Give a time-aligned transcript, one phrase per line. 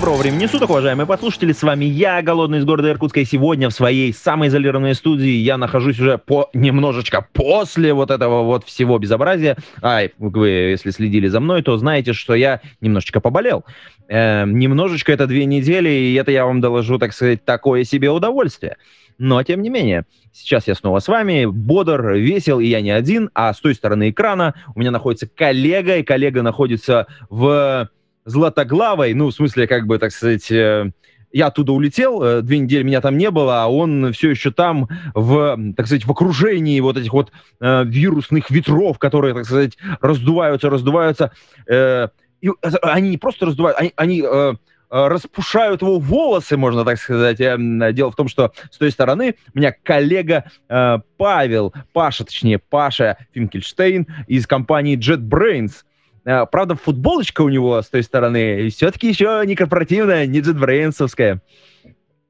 [0.00, 3.74] Доброго времени суток, уважаемые послушатели, с вами я, Голодный из города Иркутска, и сегодня в
[3.74, 9.58] своей самоизолированной студии я нахожусь уже по немножечко после вот этого вот всего безобразия.
[9.82, 13.66] Ай, вы, если следили за мной, то знаете, что я немножечко поболел.
[14.08, 18.78] Э, немножечко это две недели, и это я вам доложу, так сказать, такое себе удовольствие.
[19.18, 23.28] Но, тем не менее, сейчас я снова с вами, бодр, весел, и я не один,
[23.34, 27.90] а с той стороны экрана у меня находится коллега, и коллега находится в
[28.30, 30.90] Златоглавой, ну, в смысле, как бы, так сказать, э,
[31.32, 34.88] я оттуда улетел, э, две недели меня там не было, а он все еще там
[35.14, 40.70] в, так сказать, в окружении вот этих вот э, вирусных ветров, которые, так сказать, раздуваются,
[40.70, 41.32] раздуваются.
[41.68, 42.08] Э,
[42.40, 42.50] и
[42.82, 44.54] они не просто раздувают, они, они э,
[44.90, 47.38] распушают его волосы, можно так сказать.
[47.38, 53.18] Дело в том, что с той стороны у меня коллега э, Павел, Паша, точнее, Паша
[53.32, 55.84] Финкельштейн из компании JetBrains.
[56.30, 61.42] А, правда, футболочка у него с той стороны все-таки еще не корпоративная, не джетбрейнсовская.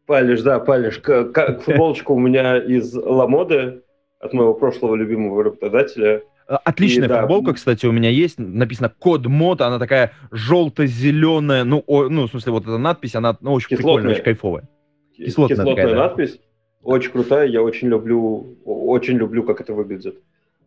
[0.07, 0.99] Палиш, да, Палиш.
[0.99, 3.83] Как футболочка у меня из Ламоды,
[4.19, 6.23] от моего прошлого любимого работодателя.
[6.49, 7.53] А, отличная и, футболка, да.
[7.55, 8.39] кстати, у меня есть.
[8.39, 11.65] Написано код мод, она такая желто-зеленая.
[11.65, 13.95] Ну, о, ну, в смысле, вот эта надпись, она ну, очень Кислотная.
[13.95, 14.69] прикольная, очень кайфовая.
[15.17, 16.33] Кислотная, Кислотная такая, надпись.
[16.33, 16.41] Да.
[16.83, 20.17] Очень крутая, я очень люблю, очень люблю, как это выглядит.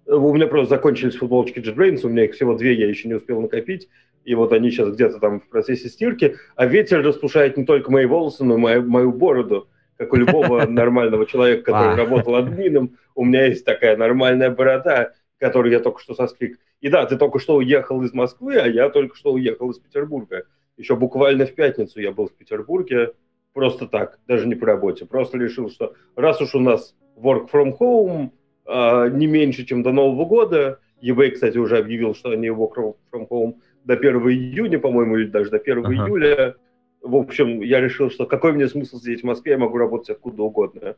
[0.06, 3.42] У меня просто закончились футболочки JetBrains, у меня их всего две, я еще не успел
[3.42, 3.88] накопить,
[4.26, 8.06] и вот они сейчас где-то там в процессе стирки, а ветер распушает не только мои
[8.06, 13.26] волосы, но и мою, мою бороду, как у любого нормального человека, который работал админом, у
[13.26, 16.60] меня есть такая нормальная борода, которую я только что состриг.
[16.82, 20.44] И да, ты только что уехал из Москвы, а я только что уехал из Петербурга.
[20.78, 23.14] Еще буквально в пятницу я был в Петербурге,
[23.54, 25.06] просто так, даже не по работе.
[25.06, 28.32] Просто решил, что раз уж у нас work from home,
[28.66, 30.80] а, не меньше, чем до Нового года.
[31.02, 32.72] eBay, кстати, уже объявил, что они его
[33.12, 35.94] from home до 1 июня, по-моему, или даже до 1 ага.
[35.94, 36.56] июля.
[37.02, 40.44] В общем, я решил, что какой мне смысл сидеть в Москве, я могу работать откуда
[40.44, 40.96] угодно.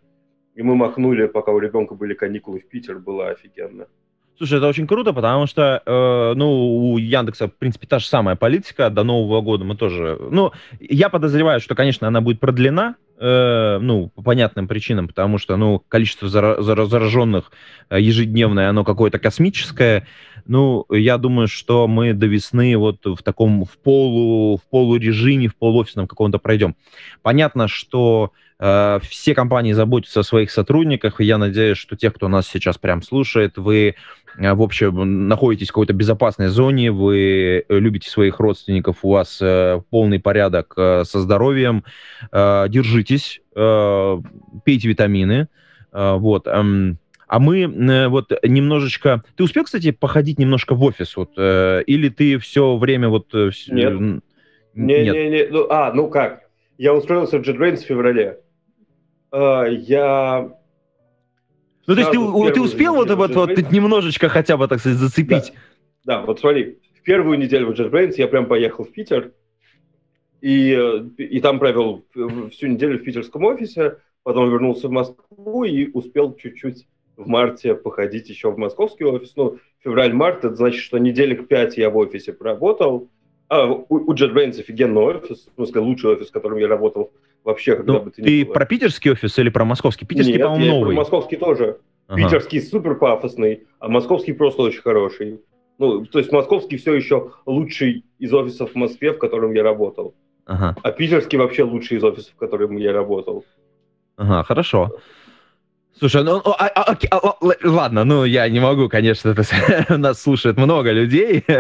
[0.54, 3.88] И мы махнули, пока у ребенка были каникулы в Питер, было офигенно.
[4.38, 8.36] Слушай, это очень круто, потому что, э, ну, у Яндекса, в принципе, та же самая
[8.36, 8.90] политика.
[8.90, 10.18] До Нового года мы тоже...
[10.30, 15.56] Ну, я подозреваю, что, конечно, она будет продлена, э, ну, по понятным причинам, потому что,
[15.58, 17.52] ну, количество зара- зараженных
[17.90, 20.08] э, ежедневное, оно какое-то космическое.
[20.46, 25.56] Ну, я думаю, что мы до весны вот в таком, в полу, в полурежиме, в
[25.56, 26.76] полуофисном каком-то пройдем.
[27.22, 32.28] Понятно, что э, все компании заботятся о своих сотрудниках, и я надеюсь, что те, кто
[32.28, 33.96] нас сейчас прям слушает, вы
[34.38, 39.82] в общем, находитесь в какой-то безопасной зоне, вы э, любите своих родственников, у вас э,
[39.90, 41.84] полный порядок э, со здоровьем,
[42.32, 44.18] э, держитесь, э,
[44.66, 45.48] пейте витамины,
[45.94, 46.48] э, вот.
[46.48, 46.64] Э,
[47.28, 49.24] а мы э, вот немножечко...
[49.36, 53.34] Ты успел, кстати, походить немножко в офис, вот, э, или ты все время вот...
[53.34, 54.22] Э, Нет.
[54.74, 56.42] Не, не, не, ну, а, ну как?
[56.78, 58.40] Я устроился в JetBrains в феврале.
[59.32, 60.50] Я
[61.88, 65.54] ну, то есть ты, ты успел вот, вот, вот немножечко хотя бы, так сказать, зацепить?
[66.04, 69.32] Да, да вот смотри, в первую неделю в JetBrains я прям поехал в Питер,
[70.42, 70.74] и,
[71.18, 72.06] и там провел
[72.52, 76.88] всю неделю в питерском офисе, потом вернулся в Москву и успел чуть-чуть
[77.18, 79.34] в марте походить еще в московский офис.
[79.36, 83.10] Ну, февраль-март, это значит, что неделек пять я в офисе проработал.
[83.48, 87.12] А, у, у JetBrains офигенный офис, в смысле, лучший офис, в котором я работал
[87.46, 88.54] вообще, когда ну, бы ты, ты было.
[88.54, 90.06] про питерский офис или про московский?
[90.06, 90.96] Питерский, по-моему, новый.
[90.96, 91.78] про московский тоже.
[92.08, 92.24] Ага.
[92.24, 95.42] Питерский супер пафосный, а московский просто очень хороший.
[95.78, 100.16] Ну, то есть московский все еще лучший из офисов в Москве, в котором я работал.
[100.46, 100.76] Ага.
[100.82, 103.46] А питерский вообще лучший из офисов, в котором я работал.
[104.18, 105.00] Ага, хорошо.
[105.98, 109.44] Слушай, ну, а, а, а, а, ладно, ну я не могу, конечно, это,
[109.98, 111.44] нас слушает много людей.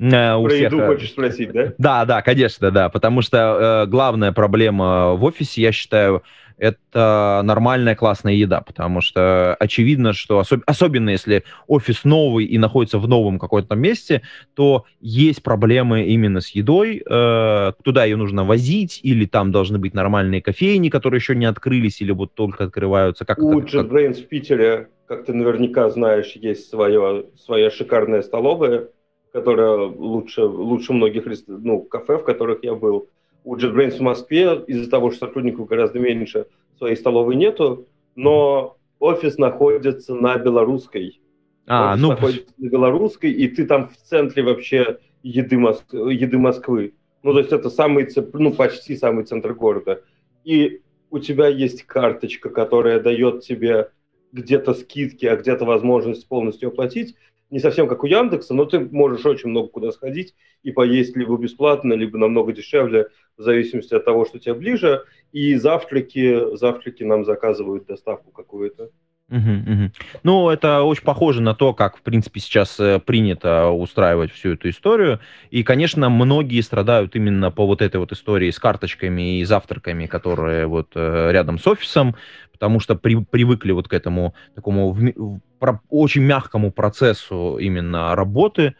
[0.00, 1.72] Э, Про еду э, хочешь спросить, да?
[1.78, 6.22] Да, да, конечно, да, потому что э, главная проблема в офисе, я считаю,
[6.58, 12.98] это нормальная классная еда, потому что очевидно, что особ- особенно если офис новый и находится
[12.98, 14.22] в новом каком-то месте,
[14.54, 19.94] то есть проблемы именно с едой, э, туда ее нужно возить, или там должны быть
[19.94, 23.24] нормальные кофейни, которые еще не открылись, или вот только открываются.
[23.24, 24.24] Как У JetBrains как...
[24.24, 28.88] в Питере, как ты наверняка знаешь, есть свое, своя шикарная столовая,
[29.32, 33.08] которая лучше, лучше многих ну, кафе, в которых я был
[33.48, 36.46] у JetBrains в Москве из-за того, что сотрудников гораздо меньше,
[36.76, 41.18] своей столовой нету, но офис находится на белорусской.
[41.66, 42.08] А, офис ну...
[42.10, 45.94] находится на белорусской, и ты там в центре вообще еды, Моск...
[45.94, 46.92] еды Москвы.
[47.22, 50.02] Ну, то есть это самый, ну, почти самый центр города.
[50.44, 53.88] И у тебя есть карточка, которая дает тебе
[54.32, 57.16] где-то скидки, а где-то возможность полностью оплатить.
[57.50, 61.36] Не совсем как у Яндекса, но ты можешь очень много куда сходить и поесть либо
[61.38, 63.08] бесплатно, либо намного дешевле,
[63.38, 65.04] в зависимости от того, что тебе ближе.
[65.32, 68.90] И завтраки, завтраки нам заказывают доставку какую-то.
[69.30, 69.90] Угу, угу.
[70.22, 74.70] Ну, это очень похоже на то, как, в принципе, сейчас э, принято устраивать всю эту
[74.70, 75.20] историю.
[75.50, 80.66] И, конечно, многие страдают именно по вот этой вот истории с карточками и завтраками, которые
[80.66, 82.16] вот э, рядом с офисом,
[82.52, 88.74] потому что при, привыкли вот к этому такому в, про, очень мягкому процессу именно работы,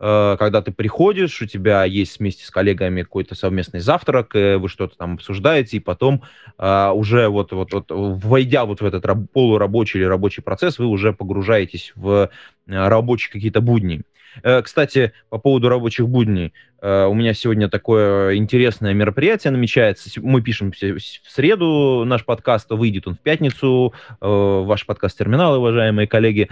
[0.00, 4.68] Э, когда ты приходишь, у тебя есть вместе с коллегами какой-то совместный завтрак, э, вы
[4.68, 6.22] что-то там обсуждаете, и потом
[6.58, 11.12] э, уже вот, вот, вот войдя вот в этот полурабочий или рабочий процесс, вы уже
[11.12, 12.30] погружаетесь в
[12.66, 14.02] рабочие какие-то будни.
[14.42, 16.52] Кстати, по поводу рабочих будней.
[16.82, 20.10] У меня сегодня такое интересное мероприятие намечается.
[20.20, 23.94] Мы пишем в среду наш подкаст, выйдет он в пятницу.
[24.20, 26.48] Ваш подкаст «Терминалы», уважаемые коллеги,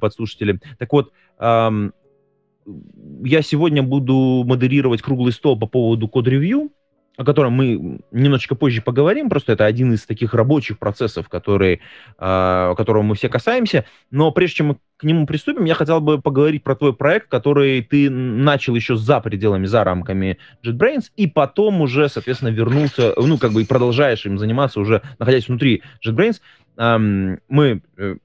[0.00, 0.60] подслушатели.
[0.78, 6.70] Так вот, я сегодня буду модерировать круглый стол по поводу код-ревью,
[7.16, 11.80] о котором мы немножечко позже поговорим, просто это один из таких рабочих процессов, который,
[12.18, 13.84] э, которого мы все касаемся.
[14.10, 17.82] Но прежде чем мы к нему приступим, я хотел бы поговорить про твой проект, который
[17.82, 23.52] ты начал еще за пределами, за рамками JetBrains, и потом уже, соответственно, вернулся, ну, как
[23.52, 26.40] бы и продолжаешь им заниматься уже, находясь внутри JetBrains.
[26.76, 28.16] Эм, мы э,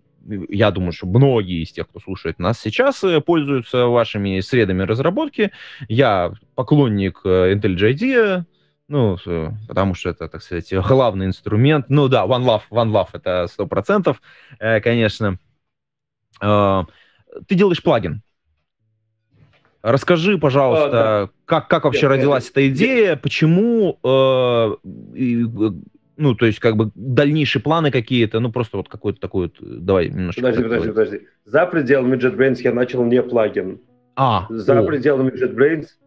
[0.49, 5.51] я думаю, что многие из тех, кто слушает нас сейчас, э, пользуются вашими средами разработки.
[5.87, 8.45] Я поклонник э, IntelliJ IDEA,
[8.89, 9.17] ну,
[9.67, 11.85] потому что это, так сказать, главный инструмент.
[11.89, 14.21] Ну да, One Love, One Love это сто процентов,
[14.59, 15.37] э, конечно.
[16.39, 18.21] Ты делаешь плагин.
[19.81, 21.31] Расскажи, пожалуйста, а, да.
[21.45, 23.17] как, как вообще я, родилась я, эта идея, я...
[23.17, 23.97] почему
[26.19, 30.09] ну, то есть, как бы, дальнейшие планы какие-то, ну, просто вот какой-то такой вот, давай
[30.09, 30.41] немножко...
[30.41, 31.21] Подожди, подожди, подожди.
[31.45, 33.79] За пределами JetBrains я начал не плагин.
[34.17, 34.83] А, За о.
[34.83, 35.98] пределами JetBrains э,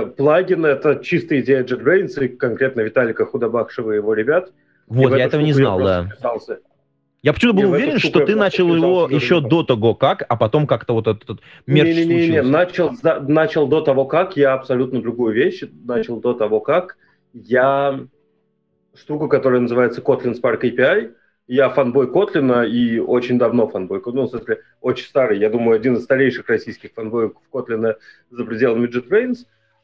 [0.00, 4.52] плагин— это чистая идея JetBrains, и конкретно Виталика Худобахшева и его ребят.
[4.86, 6.04] Вот, я этого не знал, да.
[6.04, 6.60] Вписался.
[7.22, 10.92] Я почему-то был уверен, что ты начал его еще до того, как, а потом как-то
[10.92, 15.32] вот этот мерч не, не, не, не, начал, начал до того, как, я абсолютно другую
[15.32, 16.96] вещь, начал до того, как
[17.32, 18.00] я
[18.94, 21.12] штуку, которая называется Kotlin Spark API.
[21.46, 25.96] Я фанбой Котлина и очень давно фанбой, ну, в смысле, очень старый, я думаю, один
[25.96, 27.96] из старейших российских фанбоев Котлина
[28.30, 29.38] за пределами JetBrains.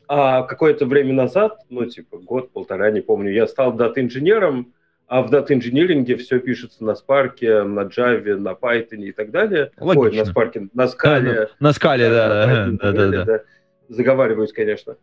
[0.09, 4.73] А какое-то время назад, ну, типа год-полтора, не помню, я стал дата-инженером,
[5.07, 9.71] а в дата-инжиниринге все пишется на Spark, на Java, на Python и так далее.
[9.79, 10.03] Логично.
[10.03, 11.49] Ой, на Spark, на Scala.
[11.61, 13.41] На, на Scala, да, да, да, да, да, да.
[13.89, 14.97] Заговариваюсь, конечно.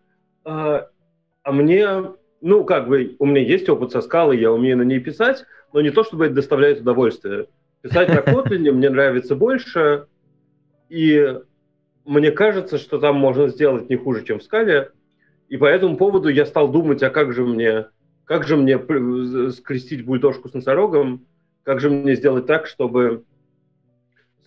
[0.44, 0.88] А,
[1.44, 1.88] а мне
[2.46, 5.82] ну, как бы, у меня есть опыт со скалой, я умею на ней писать, но
[5.82, 7.48] не то, чтобы это доставляет удовольствие.
[7.82, 10.06] Писать на Kotlin мне нравится больше,
[10.88, 11.40] и
[12.06, 14.92] мне кажется, что там можно сделать не хуже, чем в скале,
[15.50, 17.88] и по этому поводу я стал думать, а как же мне,
[18.26, 18.80] как же мне
[19.52, 21.26] скрестить бульдожку с носорогом,
[21.64, 23.24] как же мне сделать так, чтобы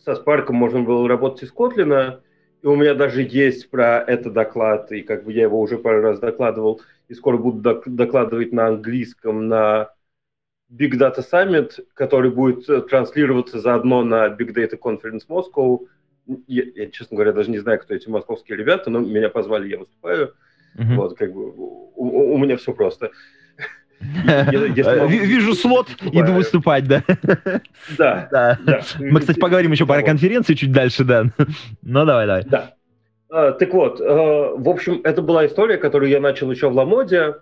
[0.05, 2.23] со Спарком можно было работать из Котлина,
[2.63, 6.01] и у меня даже есть про это доклад, и как бы я его уже пару
[6.01, 9.91] раз докладывал, и скоро буду докладывать на английском на
[10.71, 15.87] Big Data Summit, который будет э, транслироваться заодно на Big Data Conference Moscow.
[16.47, 19.79] Я, я, честно говоря, даже не знаю, кто эти московские ребята, но меня позвали, я
[19.79, 20.35] выступаю.
[20.77, 20.95] Mm-hmm.
[20.97, 23.11] Вот, как бы, у, у меня все просто.
[24.01, 27.03] Вижу слот, иду выступать, да?
[27.99, 28.59] Да.
[28.99, 31.25] Мы, кстати, поговорим еще про конференции чуть дальше, да.
[31.83, 32.45] Ну, давай, давай.
[32.45, 32.75] Да.
[33.31, 37.35] А, так вот, а, в общем, это была история, которую я начал еще в Ламоде,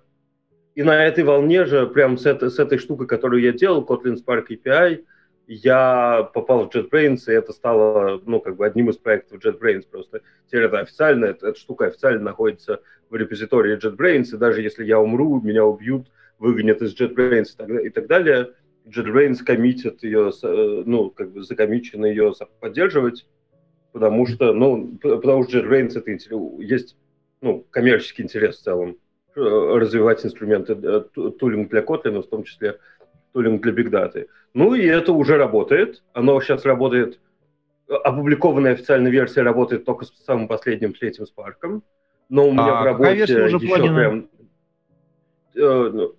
[0.74, 4.16] и на этой волне же, прям с этой, с этой штукой, которую я делал, Kotlin
[4.16, 5.04] Spark API,
[5.46, 10.22] я попал в JetBrains, и это стало, ну, как бы одним из проектов JetBrains просто.
[10.46, 14.98] Теперь это официально, это, эта штука официально находится в репозитории JetBrains, и даже если я
[14.98, 18.50] умру, меня убьют, выгонят из JetBrains и так, и так далее,
[18.86, 23.26] JetBrains коммитит ее, э, ну, как бы закомичено ее поддерживать,
[23.92, 26.10] потому что, ну, потому что JetBrains это
[26.62, 26.96] есть,
[27.40, 28.96] ну, коммерческий интерес в целом
[29.34, 31.00] э, развивать инструменты э,
[31.38, 32.78] тулинг для Kotlin, в том числе
[33.36, 34.26] тулинг для Big Data.
[34.54, 36.02] Ну и это уже работает.
[36.14, 37.20] Оно сейчас работает,
[37.86, 41.82] опубликованная официальная версия работает только с самым последним третьим спарком.
[42.30, 43.94] Но у меня а в работе уже еще плагина?
[43.94, 44.28] прям
[45.54, 46.12] 1.0.0.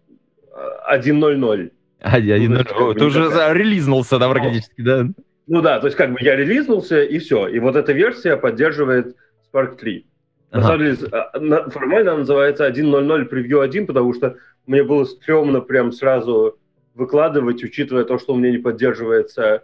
[0.94, 3.20] 1.0, ну, ты, ты уже
[3.54, 5.08] релизнулся, да, практически, да?
[5.48, 7.48] Ну да, то есть как бы я релизнулся, и все.
[7.48, 9.16] И вот эта версия поддерживает
[9.52, 10.06] Spark 3.
[10.52, 10.68] На ага.
[10.68, 15.92] самом деле, а, формально она называется 1.0.0 превью 1, потому что мне было стрёмно прям
[15.92, 16.60] сразу
[16.98, 19.64] выкладывать, учитывая то, что у меня не поддерживается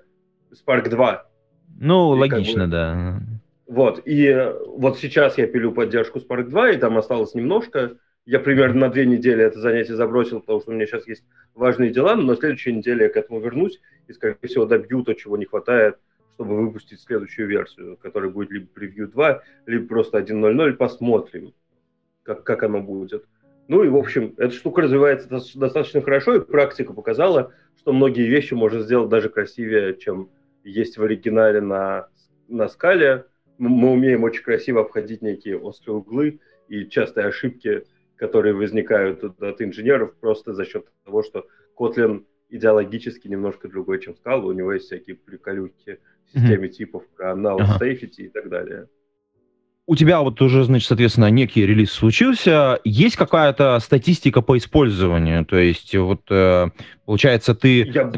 [0.51, 1.25] Spark 2.
[1.79, 3.19] Ну, и логично, как бы, да.
[3.67, 7.97] Вот, и вот сейчас я пилю поддержку Spark 2, и там осталось немножко.
[8.25, 11.23] Я примерно на две недели это занятие забросил, потому что у меня сейчас есть
[11.55, 15.13] важные дела, но на следующей неделе я к этому вернусь и, скорее всего, добью то,
[15.13, 15.97] чего не хватает,
[16.35, 21.53] чтобы выпустить следующую версию, которая будет либо превью 2, либо просто 1.0.0, посмотрим,
[22.21, 23.25] как, как оно будет.
[23.73, 28.53] Ну и, в общем, эта штука развивается достаточно хорошо, и практика показала, что многие вещи
[28.53, 30.29] можно сделать даже красивее, чем
[30.63, 32.07] есть в оригинале на,
[32.47, 33.25] на скале.
[33.57, 36.39] Мы умеем очень красиво обходить некие острые углы
[36.69, 37.83] и частые ошибки
[38.15, 44.43] которые возникают от инженеров просто за счет того, что Kotlin идеологически немножко другой, чем Scala.
[44.43, 46.71] У него есть всякие приколюхи в системе mm-hmm.
[46.71, 48.87] типов про null safety и так далее.
[49.85, 52.79] У тебя вот уже, значит, соответственно, некий релиз случился.
[52.85, 55.45] Есть какая-то статистика по использованию?
[55.45, 56.67] То есть, вот, э,
[57.05, 58.09] получается, ты Я...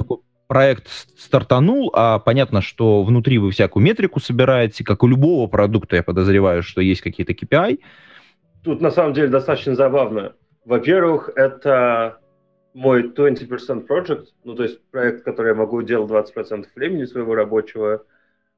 [0.46, 6.04] проект стартанул, а понятно, что внутри вы всякую метрику собираете, как у любого продукта, я
[6.04, 7.80] подозреваю, что есть какие-то KPI.
[8.64, 10.34] Тут на самом деле достаточно забавно.
[10.66, 12.20] Во-первых, это
[12.76, 18.04] мой 20% project, ну то есть проект, который я могу делать 20% времени своего рабочего,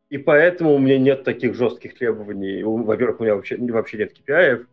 [0.10, 2.64] и поэтому у меня нет таких жестких требований.
[2.64, 4.66] Во-первых, у меня вообще, вообще нет KPI.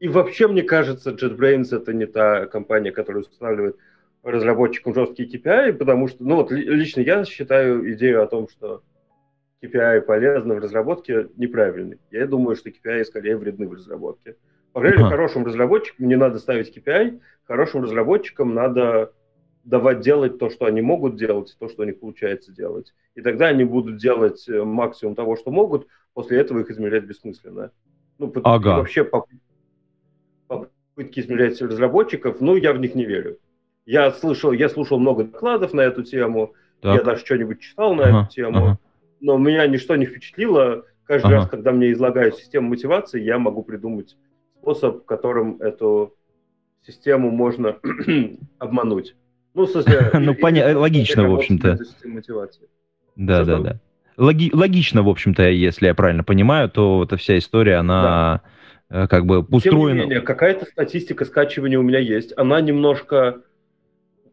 [0.00, 3.76] И вообще, мне кажется, JetBrains это не та компания, которая устанавливает
[4.24, 8.82] разработчикам жесткие KPI, потому что, ну вот лично я считаю идею о том, что
[9.62, 11.98] KPI полезны в разработке неправильной.
[12.10, 14.36] Я думаю, что KPI скорее вредны в разработке.
[14.72, 19.12] По крайней мере, хорошим разработчикам не надо ставить KPI, хорошим разработчикам надо
[19.64, 22.94] давать делать то, что они могут делать, то, что у них получается делать.
[23.14, 27.70] И тогда они будут делать э, максимум того, что могут, после этого их измерять бессмысленно.
[28.18, 28.76] Ну, ага.
[28.76, 29.04] вообще
[30.46, 33.38] попытки измерять разработчиков, ну, я в них не верю.
[33.86, 36.96] Я слышал, я слушал много докладов на эту тему, так.
[36.96, 38.20] я даже что-нибудь читал на ага.
[38.22, 38.78] эту тему, ага.
[39.20, 40.84] но меня ничто не впечатлило.
[41.04, 41.36] Каждый ага.
[41.36, 44.16] раз, когда мне излагают систему мотивации, я могу придумать
[44.60, 46.14] способ, которым эту
[46.86, 47.78] систему можно
[48.58, 49.16] обмануть.
[49.54, 50.10] Ну, в смысле...
[50.20, 51.78] Ну, понятно, логично, в общем-то.
[53.16, 53.80] Да, да, да.
[54.16, 58.42] Логи- логично, в общем-то, если я правильно понимаю, то эта вся история, она
[58.90, 59.04] да.
[59.04, 59.62] Э, как бы устроена...
[59.62, 62.32] Тем не менее, какая-то статистика скачивания у меня есть.
[62.36, 63.42] Она немножко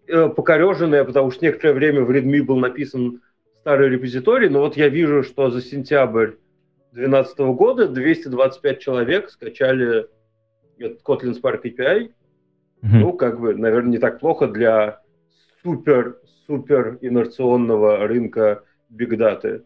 [0.08, 3.22] э, покореженная, потому что некоторое время в Redmi был написан
[3.62, 6.32] старый репозиторий, но вот я вижу, что за сентябрь
[6.92, 10.08] 2012 года 225 человек скачали
[10.80, 12.12] Kotlin Spark API.
[12.84, 13.00] Mm-hmm.
[13.00, 15.01] Ну, как бы, наверное, не так плохо для
[15.64, 19.64] супер-супер инерционного рынка бигдаты.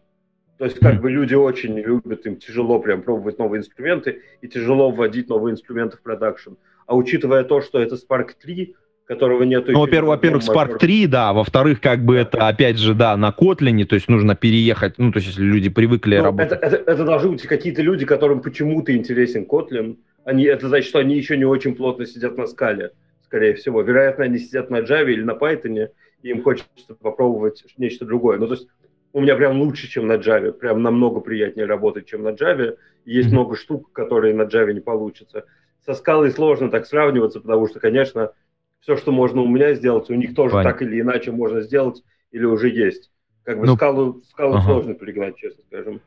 [0.58, 4.90] То есть, как бы люди очень любят, им тяжело прям пробовать новые инструменты и тяжело
[4.90, 6.52] вводить новые инструменты в продакшн.
[6.86, 8.74] А учитывая то, что это Spark 3,
[9.06, 9.72] которого нету...
[9.72, 13.84] Ну, во-первых, во-первых, Spark 3, да, во-вторых, как бы это, опять же, да, на Kotlin,
[13.84, 16.52] то есть нужно переехать, ну, то есть если люди привыкли ну, работать...
[16.52, 20.98] Это, это, это должны быть какие-то люди, которым почему-то интересен Kotlin, они, это значит, что
[20.98, 22.92] они еще не очень плотно сидят на скале,
[23.36, 23.82] скорее всего.
[23.82, 25.90] Вероятно, они сидят на Java или на Python,
[26.22, 28.38] и им хочется попробовать нечто другое.
[28.38, 28.66] Ну, то есть
[29.12, 32.78] у меня прям лучше, чем на Java, прям намного приятнее работать, чем на Java.
[33.04, 33.32] Есть mm-hmm.
[33.32, 35.44] много штук, которые на Java не получится.
[35.84, 38.32] Со скалой сложно так сравниваться, потому что, конечно,
[38.80, 40.72] все, что можно у меня сделать, у них тоже Понятно.
[40.72, 43.12] так или иначе можно сделать или уже есть.
[43.44, 44.64] Как бы ну, скалу, скалу ага.
[44.64, 46.00] сложно перегнать, честно скажем.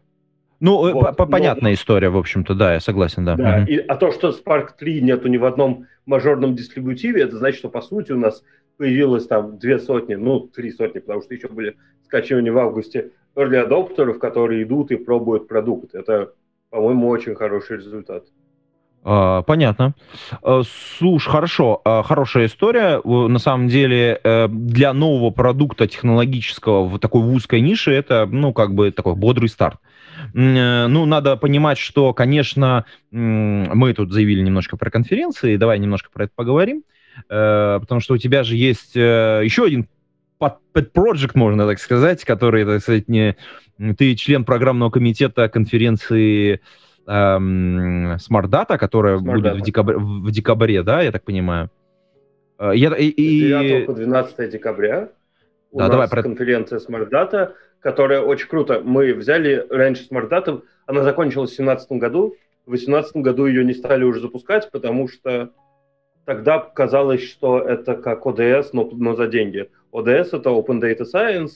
[0.59, 1.15] Ну, э, вот.
[1.15, 1.73] понятная Но...
[1.73, 3.35] история, в общем-то, да, я согласен, да.
[3.35, 3.63] да.
[3.63, 7.69] И, а то, что Spark 3 нету ни в одном мажорном дистрибутиве, это значит, что,
[7.69, 8.43] по сути, у нас
[8.77, 13.57] появилось там две сотни, ну, три сотни, потому что еще были скачивания в августе early
[13.57, 15.95] адоптеров, которые идут и пробуют продукт.
[15.95, 16.31] Это,
[16.69, 18.23] по-моему, очень хороший результат.
[19.03, 19.93] А, понятно.
[20.41, 20.61] А,
[20.97, 23.01] слушай, хорошо, а, хорошая история.
[23.03, 28.73] На самом деле э, для нового продукта технологического в такой узкой нише это, ну, как
[28.73, 29.79] бы такой бодрый старт.
[30.33, 36.25] Э, ну, надо понимать, что, конечно, мы тут заявили немножко про конференции, давай немножко про
[36.25, 36.83] это поговорим,
[37.29, 39.87] э, потому что у тебя же есть э, еще один
[40.39, 43.35] pet project, можно так сказать, который, так сказать, не...
[43.97, 46.61] Ты член программного комитета конференции
[47.07, 49.57] эм, Smart Data, которая Smart будет Data.
[49.57, 51.69] В, декабре, в декабре, да, я так понимаю?
[52.59, 53.47] Я, и, и...
[53.47, 55.09] С 9 по 12 декабря
[55.71, 56.23] у да, нас давай, про...
[56.23, 58.81] конференция Smart Data– которая очень круто.
[58.83, 63.73] Мы взяли раньше Smart Data, она закончилась в 2017 году, в 2018 году ее не
[63.73, 65.51] стали уже запускать, потому что
[66.25, 69.69] тогда казалось, что это как ОДС, но, но за деньги.
[69.91, 71.51] ODS это Open Data Science,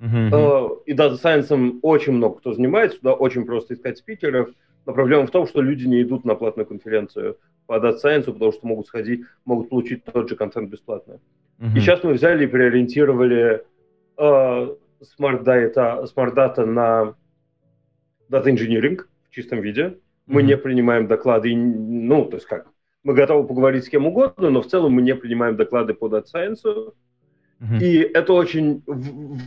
[0.00, 0.82] uh-huh.
[0.84, 4.50] и Data Science очень много кто занимается, туда очень просто искать спикеров,
[4.84, 8.52] но проблема в том, что люди не идут на платную конференцию по Data Science, потому
[8.52, 11.20] что могут сходить, могут получить тот же контент бесплатно.
[11.58, 11.76] Uh-huh.
[11.76, 13.64] И сейчас мы взяли и переориентировали
[14.18, 17.14] э, Smart, Data, Smart Data на
[18.30, 19.98] Data Engineering в чистом виде.
[20.26, 20.44] Мы mm-hmm.
[20.44, 22.66] не принимаем доклады, ну, то есть как,
[23.02, 26.24] мы готовы поговорить с кем угодно, но в целом мы не принимаем доклады по Data
[26.32, 26.62] Science.
[26.64, 27.78] Mm-hmm.
[27.80, 28.82] И это очень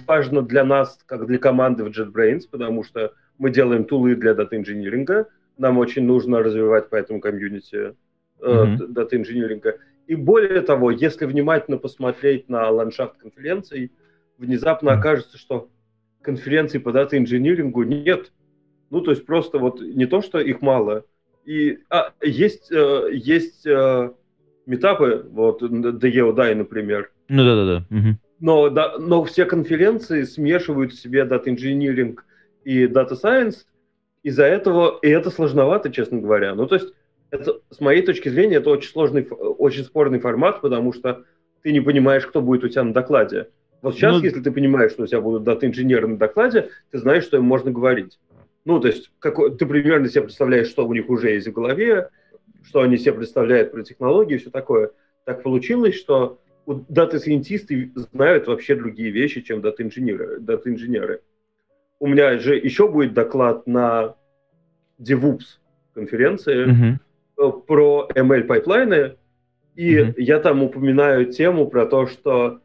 [0.08, 5.28] важно для нас, как для команды в JetBrains, потому что мы делаем тулы для дата-инжиниринга,
[5.58, 7.94] нам очень нужно развивать по этому комьюнити
[8.40, 8.84] mm-hmm.
[8.84, 9.78] э, дата-инжиниринга.
[10.08, 13.92] И более того, если внимательно посмотреть на ландшафт конференций,
[14.38, 15.70] внезапно окажется, что
[16.22, 18.32] конференций по дата-инжинирингу нет.
[18.90, 21.06] Ну, то есть просто вот не то, что их мало.
[21.46, 24.12] И а, есть, э, есть э,
[24.66, 27.12] метапы, вот DEODAI, например.
[27.28, 27.96] Ну да-да-да.
[27.96, 28.18] Угу.
[28.40, 32.18] Но, да, но все конференции смешивают в себе Engineering
[32.64, 33.66] и Science,
[34.24, 36.56] из-за этого, и это сложновато, честно говоря.
[36.56, 36.94] Ну, то есть,
[37.30, 41.26] это, с моей точки зрения, это очень сложный, очень спорный формат, потому что
[41.62, 43.50] ты не понимаешь, кто будет у тебя на докладе.
[43.84, 47.26] Вот сейчас, ну, если ты понимаешь, что у тебя будут дата-инженеры на докладе, ты знаешь,
[47.26, 48.18] что им можно говорить.
[48.64, 52.10] Ну, то есть какой, ты примерно себе представляешь, что у них уже есть в голове,
[52.64, 54.92] что они себе представляют про технологии и все такое.
[55.26, 60.40] Так получилось, что дата-сайентисты знают вообще другие вещи, чем дата-инженеры.
[60.40, 61.22] дата-инженеры.
[62.00, 64.16] У меня же еще будет доклад на
[64.98, 65.60] DevOps
[65.94, 66.98] конференции
[67.38, 67.66] mm-hmm.
[67.66, 69.18] про ML pipeline ы,
[69.76, 70.14] и mm-hmm.
[70.20, 72.62] я там упоминаю тему про то, что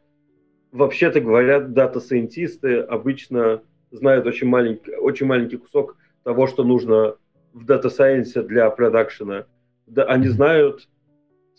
[0.71, 3.61] вообще-то говоря, data scientist ы обычно
[3.91, 7.15] знают очень маленький, очень маленький кусок того, что нужно
[7.53, 9.45] в data science е для продакшена.
[9.87, 10.87] Да, они знают,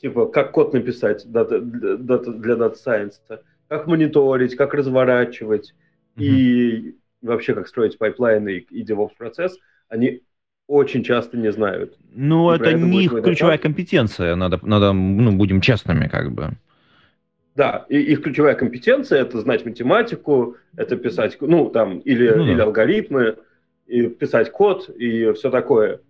[0.00, 5.75] типа, как код написать дата, для data science а, как мониторить, как разворачивать
[6.17, 6.23] mm-hmm.
[6.23, 9.59] и вообще как строить pipeline ы и, и DevOps процесс.
[9.88, 10.23] Они
[10.69, 11.99] очень часто не знают.
[12.13, 16.52] Ну, это не их ключевая компетенция, надо, надо, ну, будем честными, как бы.
[17.60, 22.58] Да, и их ключевая компетенция это знать математику, это писать, ну, там, или, ну, или
[22.58, 23.36] алгоритмы,
[23.86, 26.00] и писать код, и все такое.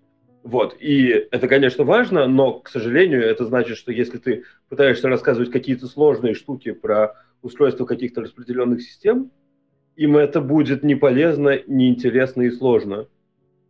[0.45, 5.51] Вот, и это, конечно, важно, но, к сожалению, это значит, что если ты пытаешься рассказывать
[5.51, 9.33] какие-то сложные штуки про устройство каких-то распределенных систем,
[9.97, 13.09] им это будет не полезно, не интересно и сложно.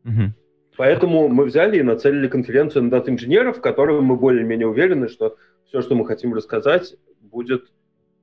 [0.05, 0.35] Угу.
[0.77, 5.81] Поэтому мы взяли и нацелили конференцию на дата-инженеров, в которой мы более-менее уверены, что все,
[5.81, 6.95] что мы хотим рассказать,
[7.31, 7.71] будет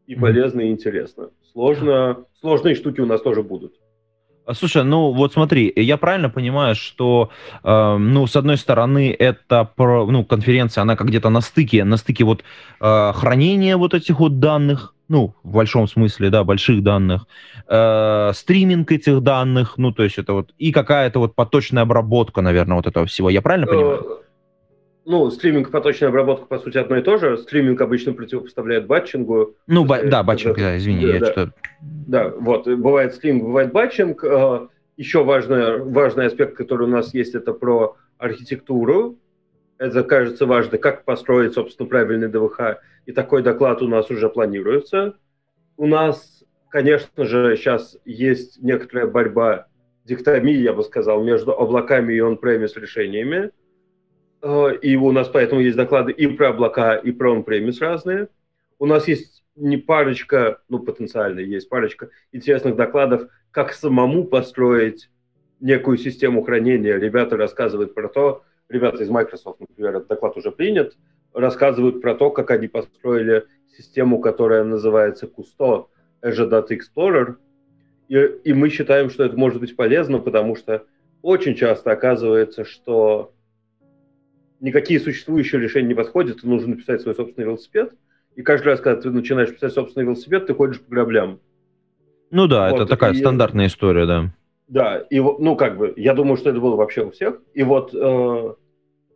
[0.07, 1.29] и полезно, и интересно.
[1.51, 3.73] Сложно, сложные штуки у нас тоже будут.
[4.47, 7.29] А, слушай, ну вот смотри, я правильно понимаю, что,
[7.63, 11.97] э, ну, с одной стороны, это про, ну, конференция, она как где-то на стыке, на
[11.97, 12.43] стыке вот
[12.79, 17.27] э, хранения вот этих вот данных, ну, в большом смысле, да, больших данных,
[17.67, 22.77] э, стриминг этих данных, ну, то есть это вот, и какая-то вот поточная обработка, наверное,
[22.77, 23.29] вот этого всего.
[23.29, 24.21] Я правильно понимаю?
[25.07, 27.37] Э, ну, стриминг, поточная обработка, по сути, одно и то же.
[27.37, 29.55] Стриминг обычно противопоставляет batching у.
[29.67, 31.31] Ну, ба- да, batching, да, извини, да, я да.
[31.31, 34.23] что Да, вот, бывает стриминг, бывает batching.
[34.23, 34.67] А,
[34.97, 39.17] Еще важный, важный аспект, который у нас есть, это про архитектуру.
[39.77, 42.79] Это, кажется, важно, как построить, собственно, правильный DWH.
[43.05, 45.13] И такой доклад у нас уже планируется.
[45.77, 49.67] У нас, конечно же, сейчас есть некоторая борьба,
[50.03, 53.51] диктомия, я бы сказал, между облаками и он-премис решениями.
[54.47, 58.29] Э, и у нас поэтому есть доклады и про облака, и про он-премис разные.
[58.79, 65.10] У нас есть не парочка, ну, потенциально есть парочка интересных докладов, как самому построить
[65.60, 66.97] некую систему хранения.
[66.97, 70.95] Ребята рассказывают про то, ребята из Microsoft, например, этот доклад уже принят,
[71.33, 75.88] рассказывают про то, как они построили систему, которая называется Custo,
[76.21, 77.36] Azure Data Explorer.
[78.07, 80.86] И, и мы считаем, что это может быть полезно, потому что
[81.21, 83.33] очень часто оказывается, что
[84.59, 87.93] никакие существующие решения не подходят, ты нужно написать свой собственный велосипед.
[88.35, 91.39] И каждый раз, когда ты начинаешь писать собственный велосипед, ты ходишь по граблям.
[92.29, 94.33] Ну да, вот, это такая и, стандартная история, да.
[94.67, 97.41] Да, и ну как бы, я думаю, что это было вообще у всех.
[97.53, 98.53] И вот э,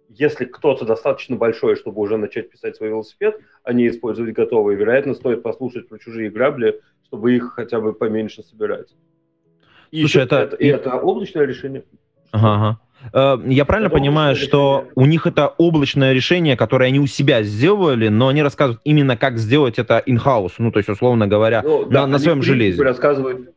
[0.09, 5.13] если кто-то достаточно большой, чтобы уже начать писать свой велосипед, а не использовать готовые, вероятно,
[5.13, 8.95] стоит послушать про чужие грабли, чтобы их хотя бы поменьше собирать.
[9.91, 10.37] И Слушай, это...
[10.37, 10.55] это...
[10.55, 11.83] И это облачное решение.
[12.31, 12.79] Ага, ага.
[13.13, 17.43] Э, я правильно это понимаю, что у них это облачное решение, которое они у себя
[17.43, 21.85] сделали, но они рассказывают именно, как сделать это in-house, ну, то есть, условно говоря, ну,
[21.85, 22.81] да, на, на своем железе.
[22.81, 23.53] Рассказывают,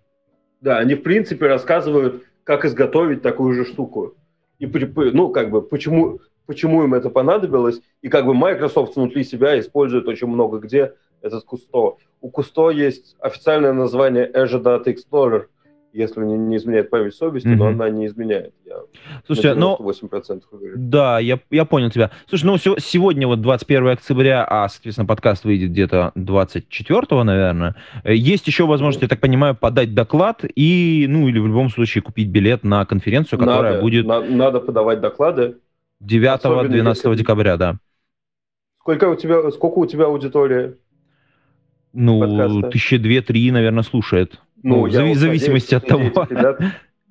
[0.61, 4.14] да, они, в принципе, рассказывают, как изготовить такую же штуку.
[4.59, 9.59] И, ну, как бы, почему, почему им это понадобилось, и как бы Microsoft внутри себя
[9.59, 11.96] использует очень много где этот Кусто.
[12.20, 15.46] У Кусто есть официальное название Azure Data Explorer,
[15.94, 17.57] если не, не изменяет память совести, mm-hmm.
[17.57, 18.52] но она не изменяет.
[18.66, 18.78] Я
[19.26, 19.76] Слушай, ну...
[19.78, 20.90] 8% уверен.
[20.90, 22.11] Да, я, я понял тебя.
[22.28, 27.76] Слушай, ну сегодня вот 21 октября, а, соответственно, подкаст выйдет где-то 24, наверное.
[28.02, 32.02] Э, есть еще возможность, я так понимаю, подать доклад и, ну, или в любом случае
[32.02, 34.04] купить билет на конференцию, которая надо, будет...
[34.04, 35.59] На, надо подавать доклады.
[36.02, 37.14] 9-12 если...
[37.14, 37.76] декабря, да.
[38.80, 40.74] Сколько у тебя, сколько у тебя аудитория?
[41.92, 42.70] Ну, подкаста?
[42.70, 44.40] тысячи две-три, наверное, слушает.
[44.64, 46.27] Ну, ну в зависимости от того.
[46.29, 46.61] Ребят,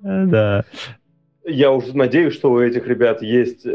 [0.02, 0.64] да.
[1.46, 3.66] Я уже надеюсь, что у этих ребят есть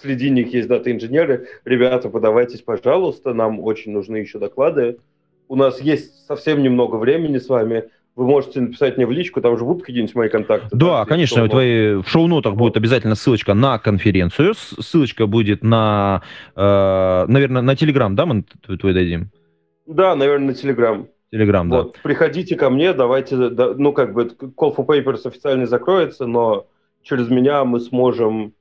[0.00, 1.48] среди них есть дата-инженеры.
[1.64, 4.98] Ребята, подавайтесь, пожалуйста, нам очень нужны еще доклады.
[5.48, 7.84] У нас есть совсем немного времени с вами.
[8.16, 10.68] Вы можете написать мне в личку, там же будут какие-нибудь мои контакты.
[10.72, 16.22] Да, да конечно, твои, в шоу-нотах будет обязательно ссылочка на конференцию, ссылочка будет на,
[16.56, 18.44] э, наверное, на Телеграм, да, мы
[18.78, 19.30] твой дадим?
[19.86, 21.06] Да, наверное, на Телеграм.
[21.30, 21.82] Телеграм, да.
[21.82, 26.66] Вот, приходите ко мне, давайте, ну, как бы, Call for Papers официально закроется, но
[27.02, 28.52] через меня мы сможем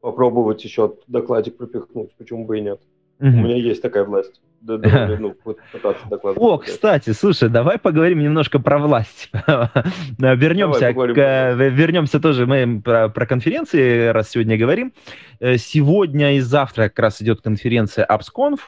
[0.00, 2.80] попробовать еще докладик пропихнуть, почему бы и нет.
[3.20, 3.28] Угу.
[3.28, 4.40] У меня есть такая власть.
[4.62, 5.34] Да, да, ну,
[5.72, 6.04] пытаться
[6.36, 9.30] О, кстати, слушай, давай поговорим немножко про власть.
[10.18, 14.92] вернемся, к, вернемся тоже мы про, про конференции, раз сегодня говорим.
[15.38, 18.58] Э, сегодня и завтра как раз идет конференция AppsConf.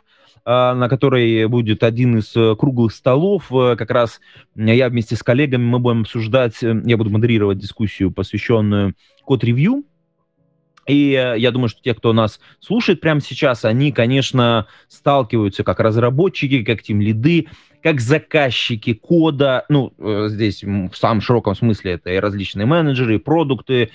[0.44, 3.52] А, на которой будет один из э, круглых столов.
[3.52, 4.20] Э, как раз
[4.56, 9.84] я вместе с коллегами мы будем обсуждать, э, я буду модерировать дискуссию, посвященную код-ревью.
[10.88, 16.64] И я думаю, что те, кто нас слушает прямо сейчас, они, конечно, сталкиваются как разработчики,
[16.64, 17.46] как тим-лиды,
[17.84, 19.92] как заказчики кода, ну,
[20.26, 23.90] здесь в самом широком смысле это и различные менеджеры, и продукты,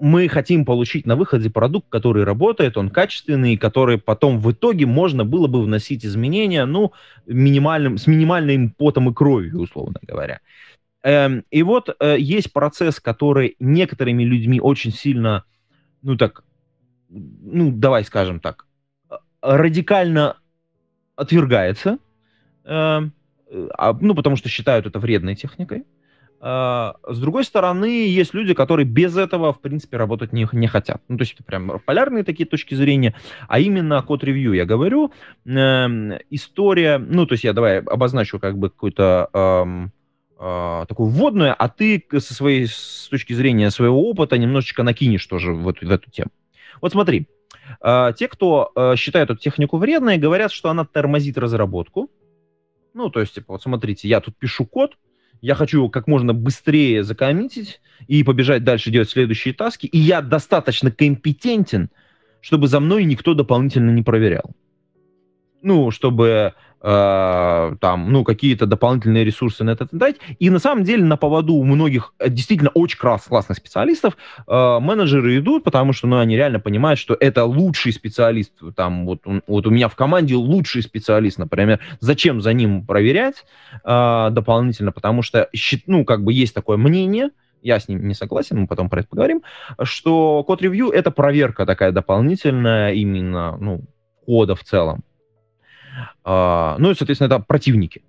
[0.00, 5.26] мы хотим получить на выходе продукт, который работает, он качественный, который потом в итоге можно
[5.26, 6.92] было бы вносить изменения, ну,
[7.26, 10.40] минимальным, с минимальным потом и кровью, условно говоря.
[11.02, 15.44] Эм, и вот э, есть процесс, который некоторыми людьми очень сильно,
[16.02, 16.44] ну так,
[17.10, 18.66] ну давай скажем так,
[19.42, 20.38] радикально
[21.14, 21.98] отвергается,
[22.64, 23.12] эм,
[23.50, 23.68] э,
[24.00, 25.84] ну потому что считают это вредной техникой.
[26.42, 31.02] А, с другой стороны, есть люди, которые без этого, в принципе, работать не, не хотят.
[31.08, 33.14] Ну, то есть это прям полярные такие точки зрения.
[33.46, 35.12] А именно код-ревью я говорю.
[35.44, 39.88] Э, история, ну, то есть я давай обозначу как бы какую-то э,
[40.38, 45.52] э, такую вводную, а ты со своей, с точки зрения своего опыта немножечко накинешь тоже
[45.52, 46.30] в эту, в эту тему.
[46.80, 47.28] Вот смотри,
[47.82, 52.10] э, те, кто э, считает эту технику вредной, говорят, что она тормозит разработку.
[52.94, 54.96] Ну, то есть, типа, вот смотрите, я тут пишу код,
[55.40, 60.90] я хочу как можно быстрее закоммитить и побежать дальше делать следующие таски, и я достаточно
[60.90, 61.90] компетентен,
[62.40, 64.50] чтобы за мной никто дополнительно не проверял.
[65.62, 70.16] Ну, чтобы э, там, ну, какие-то дополнительные ресурсы на это дать.
[70.38, 74.16] И на самом деле на поводу у многих э, действительно очень класс, классных специалистов
[74.46, 79.20] э, менеджеры идут, потому что, ну, они реально понимают, что это лучший специалист, там, вот,
[79.46, 83.44] вот у меня в команде лучший специалист, например, зачем за ним проверять
[83.84, 85.48] э, дополнительно, потому что,
[85.86, 87.30] ну, как бы есть такое мнение,
[87.62, 89.42] я с ним не согласен, мы потом про это поговорим,
[89.82, 93.82] что код-ревью— это проверка такая дополнительная именно, ну,
[94.24, 95.02] кода в целом.
[96.24, 98.02] А, ну и, соответственно, это противники.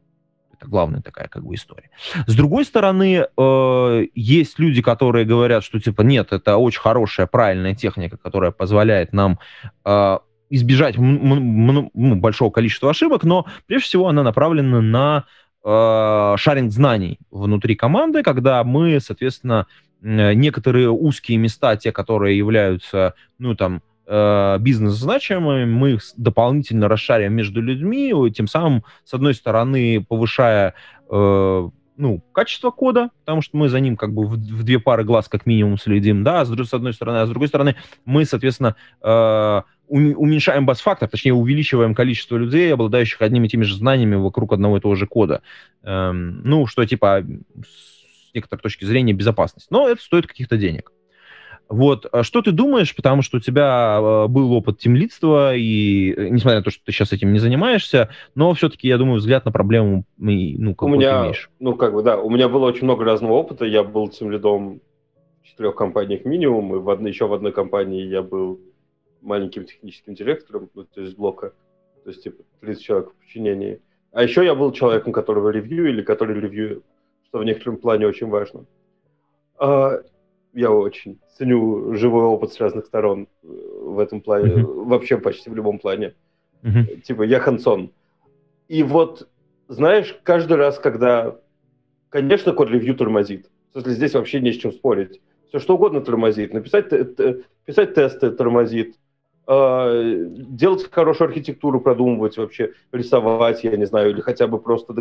[0.54, 1.90] Это главная такая как бы история.
[2.28, 7.74] С другой стороны, э, есть люди, которые говорят, что типа нет, это очень хорошая, правильная
[7.74, 9.40] техника, которая позволяет нам
[9.86, 10.20] э,
[10.52, 15.26] избежать ну, большого количества ошибок, но прежде всего она направлена на
[15.64, 19.66] э, шаринг знаний внутри команды, когда мы, соответственно,
[20.02, 27.34] некоторые узкие места, те, которые являются, ну, там, э, бизнес значимыми, мы их дополнительно расшарим
[27.34, 30.74] между людьми, тем самым, с одной стороны, повышая
[31.10, 31.70] э,
[32.02, 35.28] ну, качество кода, потому что мы за ним как бы в, в две пары глаз
[35.28, 39.62] как минимум следим, да, с, с одной стороны, а с другой стороны, мы, соответственно, э,
[39.88, 44.80] уменьшаем бас-фактор, точнее, увеличиваем количество людей, обладающих одними и теми же знаниями вокруг одного и
[44.80, 45.42] того же кода.
[45.84, 47.24] Эм, ну, что, типа,
[47.62, 49.68] с некоторой точки зрения безопасность.
[49.70, 50.92] Но это стоит каких-то денег.
[51.72, 56.28] Вот, а что ты думаешь, потому что у тебя э, был опыт темлидства, и э,
[56.28, 59.54] несмотря на то, что ты сейчас этим не занимаешься, но все-таки, я думаю, взгляд на
[59.54, 61.50] проблему, ну, какой у меня, имеешь.
[61.60, 64.82] Ну, как бы, да, у меня было очень много разного опыта, я был темлидом
[65.42, 68.60] в четырех компаниях минимум, и в одной, еще в одной компании я был
[69.22, 71.54] маленьким техническим директором, ну, то есть блока,
[72.04, 73.80] то есть, типа, 30 человек в подчинении.
[74.12, 76.84] А еще я был человеком, которого ревью или который ревью,
[77.28, 78.66] что в некотором плане очень важно.
[80.54, 84.84] Я очень ценю живой опыт с разных сторон э, в этом плане, mm-hmm.
[84.86, 86.16] вообще почти в любом плане.
[86.64, 87.02] Mm-hmm.
[87.02, 87.92] Типа, я Хансон.
[88.68, 89.28] И вот,
[89.68, 91.38] знаешь, каждый раз, когда...
[92.10, 93.50] Конечно, код-ревью тормозит.
[93.70, 95.22] В смысле, здесь вообще не с чем спорить.
[95.48, 96.54] Все что угодно тормозит.
[96.54, 96.90] Написать
[97.66, 98.98] писать тесты тормозит.
[99.48, 104.94] А, делать хорошую архитектуру, продумывать вообще, рисовать, я не знаю, или хотя бы просто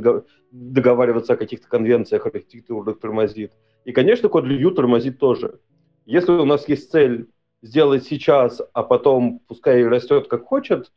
[0.50, 3.52] договариваться о каких-то конвенциях архитектурных тормозит.
[3.84, 5.60] И, конечно, код-ревью тормозит тоже.
[6.06, 7.28] Если у нас есть цель
[7.62, 10.90] сделать сейчас, а потом пускай растет как хочет,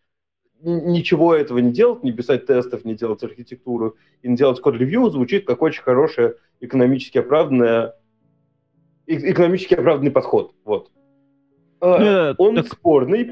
[0.62, 5.46] ничего этого не делать, не писать тестов, не делать архитектуру и не делать код-ревью, звучит
[5.46, 7.96] как очень хорошая экономически оправданная
[9.06, 10.56] экономически оправданный подход.
[10.64, 10.90] Вот.
[11.84, 12.68] А, Он так...
[12.68, 13.32] спорный.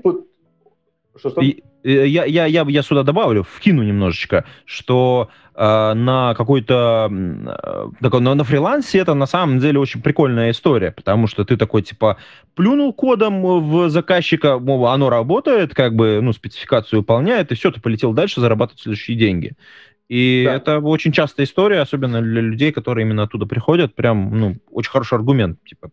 [1.17, 1.41] Что, что?
[1.83, 8.43] Я, я, я, я сюда добавлю, вкину немножечко, что э, на какой-то э, на, на
[8.43, 12.17] фрилансе это на самом деле очень прикольная история, потому что ты такой типа
[12.53, 17.81] плюнул кодом в заказчика, мол, оно работает, как бы ну спецификацию выполняет, и все, ты
[17.81, 19.53] полетел дальше зарабатывать следующие деньги.
[20.11, 20.55] И да.
[20.55, 23.95] это очень частая история, особенно для людей, которые именно оттуда приходят.
[23.95, 25.63] Прям, ну, очень хороший аргумент.
[25.63, 25.89] Типа,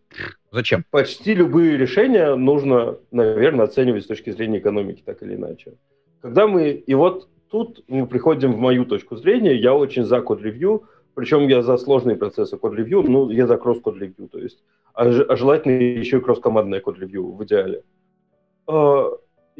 [0.51, 0.83] зачем?
[0.91, 5.75] Почти любые решения нужно, наверное, оценивать с точки зрения экономики, так или иначе.
[6.21, 6.71] Когда мы...
[6.71, 9.55] И вот тут мы приходим в мою точку зрения.
[9.55, 10.83] Я очень за код-ревью,
[11.15, 14.61] причем я за сложные процессы код-ревью, ну, я за кросс-код-ревью, то есть,
[14.93, 17.83] а, а желательно еще и кросс-командное код-ревью в идеале.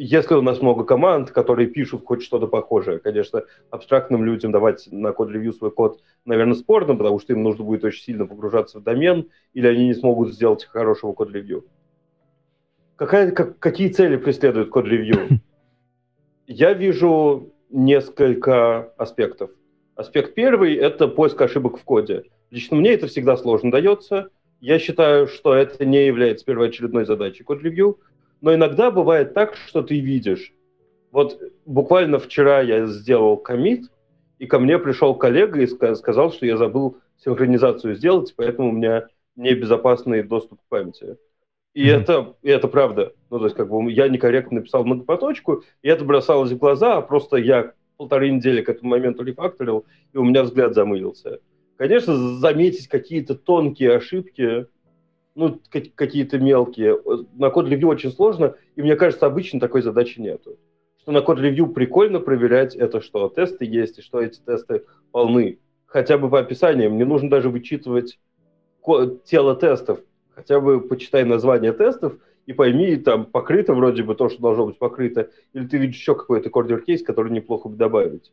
[0.02, 5.12] Если у нас много команд, которые пишут хоть что-то похожее, конечно, абстрактным людям давать на
[5.12, 9.28] код-ревью свой код, наверное, спорно, потому что им нужно будет очень сильно погружаться в домен,
[9.54, 11.66] или они не смогут сделать хорошего код-ревью.
[12.96, 15.42] Какая, как, какие цели преследует код-ревью?
[16.48, 19.52] Я вижу несколько аспектов.
[19.96, 22.24] Аспект первый– это поиск ошибок в коде.
[22.52, 24.30] Лично мне это всегда сложно дается.
[24.62, 28.00] Я считаю, что это не является первоочередной задачей код-ревью–
[28.42, 30.54] но иногда бывает так, что ты видишь.
[31.12, 33.92] Вот буквально вчера я сделал комит,
[34.38, 39.08] и ко мне пришел коллега и сказал, что я забыл синхронизацию сделать, поэтому у меня
[39.36, 41.18] небезопасный доступ к памяти.
[41.74, 42.02] И mm-hmm.
[42.02, 43.14] это, и это правда.
[43.30, 47.02] Ну, то есть, как бы я некорректно написал многопоточку, и это бросалось в глаза, а
[47.02, 51.40] просто я полторы недели к этому моменту рефакторил, и у меня взгляд замылился.
[51.78, 54.68] Конечно, заметить какие-то тонкие ошибки
[55.40, 55.62] ну,
[55.96, 57.00] какие-то мелкие.
[57.38, 60.58] На код-ревью очень сложно, и мне кажется, обычно такой задачи нету.
[61.02, 65.60] Что на код-ревью прикольно проверять это, что тесты есть, и что эти тесты полны.
[65.86, 66.98] Хотя бы по описаниям.
[66.98, 68.20] Не нужно даже вычитывать
[69.24, 70.00] тело тестов.
[70.36, 74.78] Хотя бы почитай название тестов и пойми, там покрыто вроде бы то, что должно быть
[74.78, 78.32] покрыто, или ты видишь еще какой-то кордер-кейс, который неплохо бы добавить.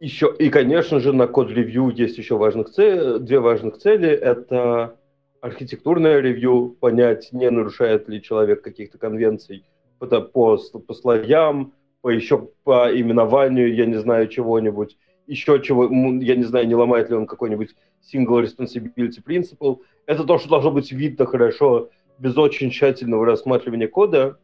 [0.00, 4.08] Еще, и, конечно же, на код-ревью есть еще важных цель, две важных цели.
[4.08, 4.96] Это
[5.42, 9.66] архитектурное ревью, понять, не нарушает ли человек каких-то конвенций
[9.98, 16.34] по, по, по слоям, по еще по именованию, я не знаю, чего-нибудь, еще чего, я
[16.34, 19.80] не знаю, не ломает ли он какой-нибудь single responsibility principle.
[20.06, 24.38] Это то, что должно быть видно хорошо, без очень тщательного рассматривания кода,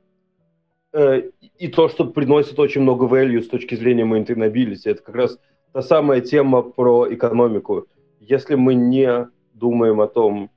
[1.59, 4.83] и то, что приносит очень много value с точки зрения maintainability.
[4.87, 5.39] Это как раз
[5.73, 7.87] та самая тема про экономику.
[8.21, 10.51] Если мы не думаем о том,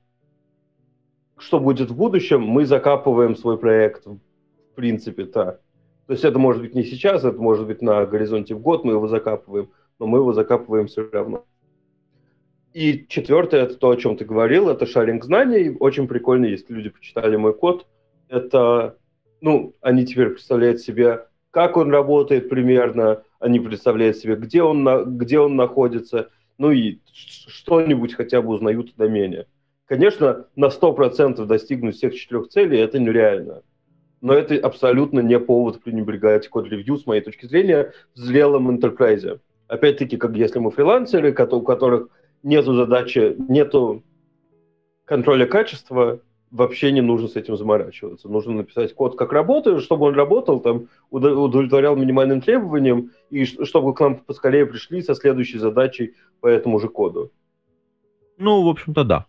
[1.36, 4.18] что будет в будущем, мы закапываем свой проект в
[4.74, 5.60] принципе-то.
[6.06, 8.92] То есть это может быть не сейчас, это может быть на горизонте в год, мы
[8.92, 11.44] его закапываем, но мы его закапываем все равно.
[12.72, 15.76] И четвертое, это то, о чем ты говорил, это шаринг знаний.
[15.80, 17.86] Очень прикольно, если люди почитали мой код.
[18.28, 18.96] Это
[19.40, 25.02] ну, они теперь представляют себе, как он работает примерно, они представляют себе, где он, на,
[25.02, 29.46] где он находится, ну и что-нибудь хотя бы узнают о домене.
[29.86, 33.62] Конечно, на 100% достигнуть всех четырех целей это нереально.
[34.20, 39.40] Но это абсолютно не повод пренебрегать код-ревью, с моей точки зрения, в зрелом интерпрайзе.
[39.66, 42.08] Опять-таки, как если мы фрилансеры, у которых
[42.42, 44.04] нету задачи, нету
[45.06, 46.20] контроля качества,
[46.50, 48.28] вообще не нужно с этим заморачиваться.
[48.28, 54.00] Нужно написать код, как работает, чтобы он работал, там, удовлетворял минимальным требованиям, и чтобы к
[54.00, 57.30] нам поскорее пришли со следующей задачей по этому же коду.
[58.38, 59.26] Ну, в общем-то, да.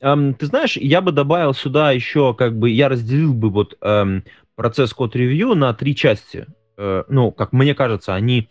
[0.00, 4.24] Эм, ты знаешь, я бы добавил сюда еще, как бы, я разделил бы вот эм,
[4.56, 6.46] процесс код-ревью на три части.
[6.76, 8.48] Э, ну, как мне кажется, они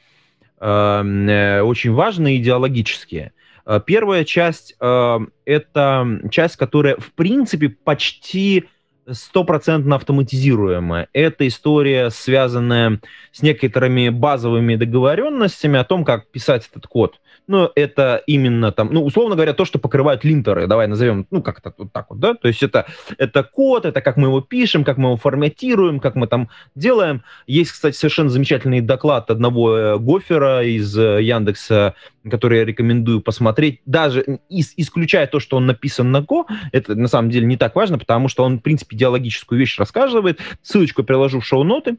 [0.60, 3.34] эм, э, очень важные идеологические.
[3.36, 3.43] Э,
[3.86, 8.66] первая часть э,— это часть, которая, в принципе, почти
[9.10, 11.10] стопроцентно автоматизируемая.
[11.14, 13.00] Это история, связанная
[13.32, 17.20] с некоторыми базовыми договоренностями о том, как писать этот код.
[17.48, 21.74] Но это именно там, ну, условно говоря, то, что покрывают линтеры, давай назовем, ну, как-то
[21.78, 22.86] вот так вот, да, то есть это,
[23.18, 27.24] это код, это как мы его пишем, как мы его форматируем, как мы там делаем.
[27.48, 31.96] Есть, кстати, совершенно замечательный доклад одного э, гофера из э, Яндекса,
[32.30, 37.08] который я рекомендую посмотреть, даже из, исключая то, что он написан на Go, это на
[37.08, 40.40] самом деле не так важно, потому что он, в принципе, идеологическую вещь рассказывает.
[40.62, 41.98] Ссылочку приложу в шоу-ноты.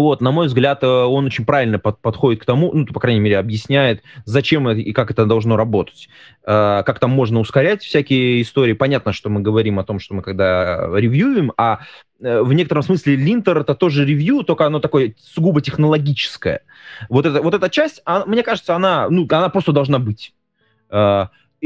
[0.00, 3.20] Вот, на мой взгляд, э, он очень правильно под, подходит к тому, ну, по крайней
[3.20, 6.08] мере, объясняет, зачем и как это должно работать.
[6.44, 8.74] Э, как там можно ускорять всякие истории.
[8.74, 11.80] Понятно, что мы говорим о том, что мы когда ревьюем, а
[12.20, 16.60] э, в некотором смысле линтер это тоже ревью, только оно такое сугубо технологическое.
[17.08, 20.34] Вот, это, вот эта часть, а, мне кажется, она, ну, она просто должна быть.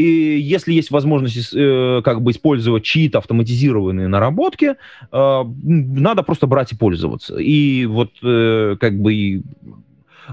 [0.00, 4.76] И если есть возможность э, как бы использовать чьи-то автоматизированные наработки,
[5.12, 7.36] э, надо просто брать и пользоваться.
[7.38, 9.42] И вот э, как бы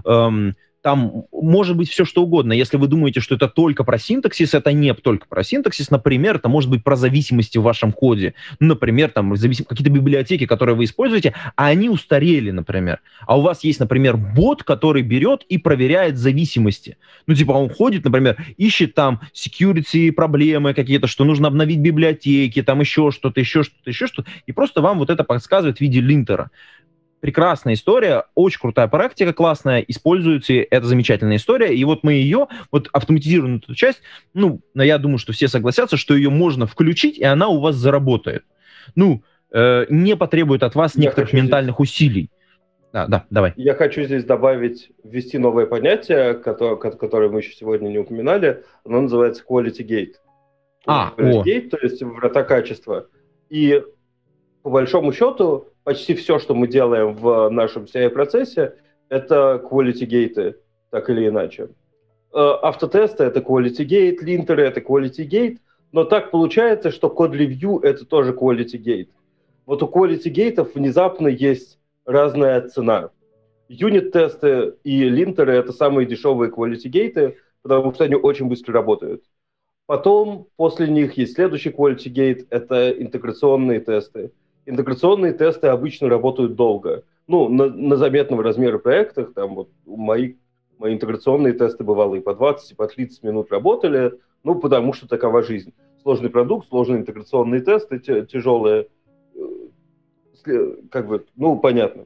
[0.05, 0.51] э,
[0.87, 2.53] там может быть все что угодно.
[2.53, 5.91] Если вы думаете, что это только про синтаксис, это не только про синтаксис.
[5.91, 8.35] Например, это может быть про зависимости в вашем коде.
[8.61, 9.65] Например, там зависим...
[9.65, 13.01] какие-то библиотеки, которые вы используете, а они устарели, например.
[13.25, 16.95] А у вас есть, например, бот, который берет и проверяет зависимости.
[17.25, 22.79] Ну, типа он ходит, например, ищет там security проблемы какие-то, что нужно обновить библиотеки, там
[22.79, 24.29] еще что-то, еще что-то, еще что-то.
[24.45, 26.49] И просто вам вот это подсказывает в виде линтера
[27.19, 32.89] прекрасная история, очень крутая практика, классная, используйте, это замечательная история, и вот мы ее, вот
[32.93, 34.01] автоматизированную эту часть,
[34.33, 38.43] ну, я думаю, что все согласятся, что ее можно включить, и она у вас заработает.
[38.95, 41.89] Ну, э, не потребует от вас я некоторых ментальных здесь...
[41.89, 42.29] усилий.
[42.93, 43.53] Да, да, давай.
[43.57, 49.01] Я хочу здесь добавить, ввести новое понятие, которое, которое мы еще сегодня не упоминали, оно
[49.01, 50.13] называется quality gate.
[50.85, 51.43] А, quality о.
[51.43, 53.07] gate, то есть врата качества.
[53.49, 53.83] И
[54.63, 58.73] по большому счету почти все, что мы делаем в нашем CI-процессе,
[59.07, 60.55] это quality gate,
[60.89, 61.69] так или иначе.
[62.33, 65.59] Э, автотесты— это quality gate, линтеры— это quality gate,
[65.93, 69.07] но так получается, что код review— это тоже quality gate.
[69.65, 73.11] Вот у quality gate внезапно есть разная цена.
[73.69, 79.23] Юнит-тесты и линтеры— это самые дешевые quality gate, потому что они очень быстро работают.
[79.85, 84.33] Потом после них есть следующий quality gate— это интеграционные тесты—
[84.67, 87.03] интеграционные тесты обычно работают долго.
[87.25, 90.35] Ну, на, на заметного размера проектах, там вот мои,
[90.77, 95.07] мои интеграционные тесты бывало и по 20, и по 30 минут работали, ну, потому что
[95.07, 95.73] такова жизнь.
[96.03, 98.87] Сложный продукт, сложные интеграционные тесты, тяжелые,
[100.45, 102.05] э, как бы, ну, понятно.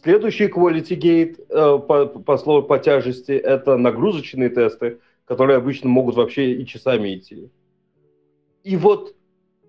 [0.00, 6.52] Следующий quality gate э, по, по, по тяжести– это нагрузочные тесты, которые обычно могут вообще
[6.52, 7.50] и часами идти.
[8.62, 9.14] И вот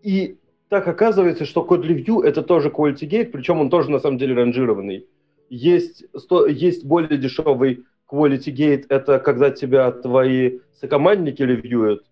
[0.04, 0.38] и
[0.70, 4.36] так оказывается, что код review это тоже quality gate, причем он тоже на самом деле
[4.36, 5.08] ранжированный.
[5.50, 12.06] Есть, сто, есть более дешевый quality gate, это когда тебя твои сокомандники ревьюют.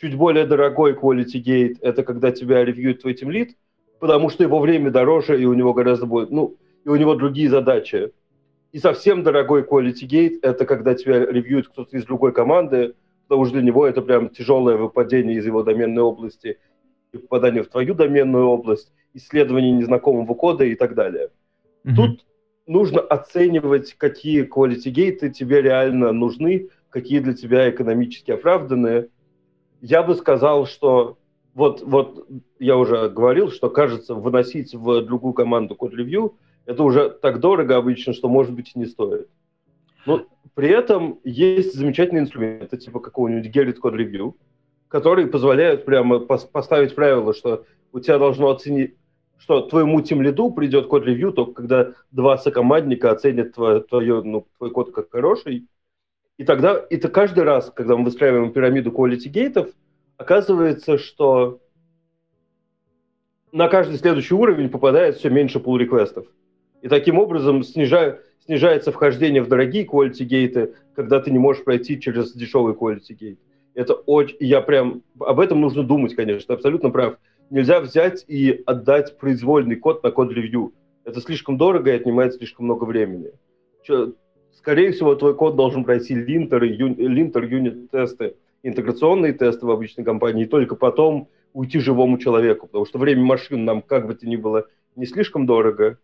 [0.00, 3.56] Чуть более дорогой quality gate, это когда тебя ревьюет твой тимлит,
[3.98, 7.50] потому что его время дороже, и у него гораздо больше, ну, и у него другие
[7.50, 8.12] задачи.
[8.70, 12.94] И совсем дорогой quality gate, это когда тебя ревьюет кто-то из другой команды,
[13.26, 16.58] потому что для него это прям тяжелое выпадение из его доменной области,
[17.16, 21.30] попадание в твою доменную область, исследование незнакомого кода и так далее.
[21.84, 21.94] Mm-hmm.
[21.94, 22.26] Тут
[22.66, 29.08] нужно оценивать, какие quality гейты тебе реально нужны, какие для тебя экономически оправданные.
[29.80, 31.18] Я бы сказал, что
[31.54, 32.26] вот, вот
[32.58, 38.12] я уже говорил, что кажется, выносить в другую команду код-ревью это уже так дорого обычно,
[38.12, 39.28] что, может быть, и не стоит.
[40.04, 44.34] Но при этом есть замечательные инструменты, типа какого-нибудь Gerrit Code Review,
[44.88, 48.94] которые позволяют прямо поставить правило, что у тебя должно оценить,
[49.38, 54.46] что твоему тем лиду придет код ревью только когда два сокомандника оценят твой, твое, ну,
[54.58, 55.68] твой код как хороший.
[56.38, 59.70] И тогда, это каждый раз, когда мы выстраиваем пирамиду quality гейтов,
[60.16, 61.60] оказывается, что
[63.52, 66.26] на каждый следующий уровень попадает все меньше pull реквестов
[66.82, 71.98] И таким образом снижая, снижается вхождение в дорогие quality гейты, когда ты не можешь пройти
[71.98, 73.40] через дешевый quality гейт.
[73.76, 74.36] Это очень...
[74.40, 75.02] Я прям...
[75.20, 76.54] Об этом нужно думать, конечно.
[76.54, 77.18] Абсолютно прав.
[77.50, 80.72] Нельзя взять и отдать произвольный код на код-ревью.
[81.04, 83.30] Это слишком дорого и отнимает слишком много времени.
[84.52, 86.88] Скорее всего, твой код должен пройти линтеры, ю...
[86.96, 92.66] линтер, юнит-тесты, интеграционные тесты в обычной компании, и только потом уйти живому человеку.
[92.66, 94.66] Потому что время машин нам, как бы то ни было,
[94.96, 95.98] не слишком дорого,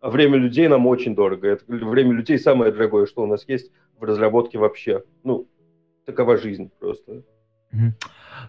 [0.00, 1.48] а время людей нам очень дорого.
[1.48, 5.02] Это время людей самое дорогое, что у нас есть в разработке вообще.
[5.24, 5.48] Ну,
[6.06, 7.22] такова жизнь просто.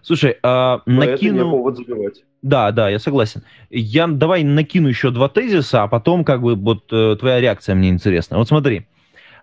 [0.02, 1.50] Слушай, а, накину...
[1.50, 2.24] повод забивать.
[2.40, 3.42] Да, да, я согласен.
[3.68, 7.88] Я давай накину еще два тезиса, а потом как бы вот э, твоя реакция мне
[7.88, 8.38] интересна.
[8.38, 8.86] Вот смотри,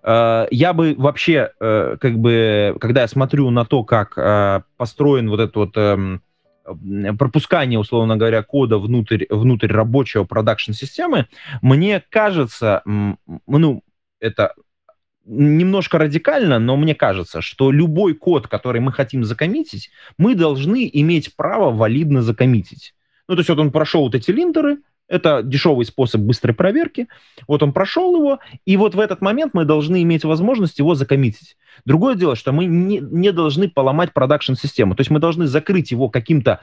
[0.01, 5.41] э, я бы вообще, э, как бы, когда я смотрю на то, как построен вот
[5.41, 6.19] этот вот э,
[7.17, 11.27] пропускание, условно говоря, кода внутрь, внутрь рабочего продакшн-системы,
[11.61, 13.83] мне кажется, ну,
[14.21, 14.53] это
[15.25, 21.35] немножко радикально, но мне кажется, что любой код, который мы хотим закоммитить, мы должны иметь
[21.35, 22.93] право валидно закоммитить.
[23.27, 27.07] Ну, то есть вот он прошел вот эти линтеры, это дешевый способ быстрой проверки.
[27.47, 31.57] Вот он прошел его, и вот в этот момент мы должны иметь возможность его закоммитить.
[31.85, 34.95] Другое дело, что мы не, не должны поломать продакшн-систему.
[34.95, 36.59] То есть мы должны закрыть его каким-то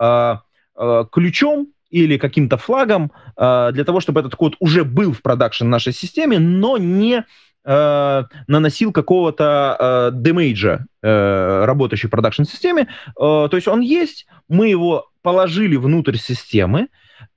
[0.00, 0.34] э,
[0.76, 5.68] э, ключом или каким-то флагом э, для того, чтобы этот код уже был в продакшн
[5.68, 7.24] нашей системе, но не
[7.64, 12.88] э, наносил какого-то э, демейджа э, работающей продакшн-системе.
[13.08, 16.88] Э, то есть он есть, мы его положили внутрь системы,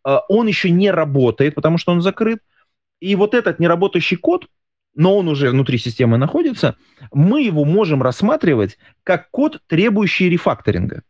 [0.05, 2.39] э, он еще не работает, потому что он закрыт.
[2.99, 4.47] И вот этот неработающий код,
[4.95, 6.75] но он уже внутри системы находится,
[7.11, 11.03] мы его можем рассматривать как код, требующий рефакторинга.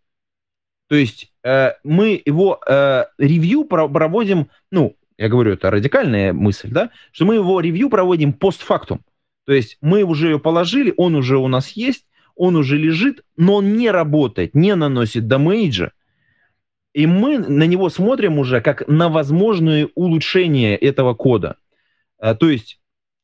[0.90, 6.92] То есть э, мы его э, ревью проводим, ну, я говорю, это радикальная мысль, да,
[7.12, 9.02] что мы его ревью проводим постфактум.
[9.46, 12.06] То есть мы уже ее положили, он уже у нас есть,
[12.36, 15.92] он уже лежит, но он не работает, не наносит дамейджа.
[16.94, 21.58] И мы на него смотрим уже как на возможное улучшение этого кода.
[22.20, 22.80] Э, то есть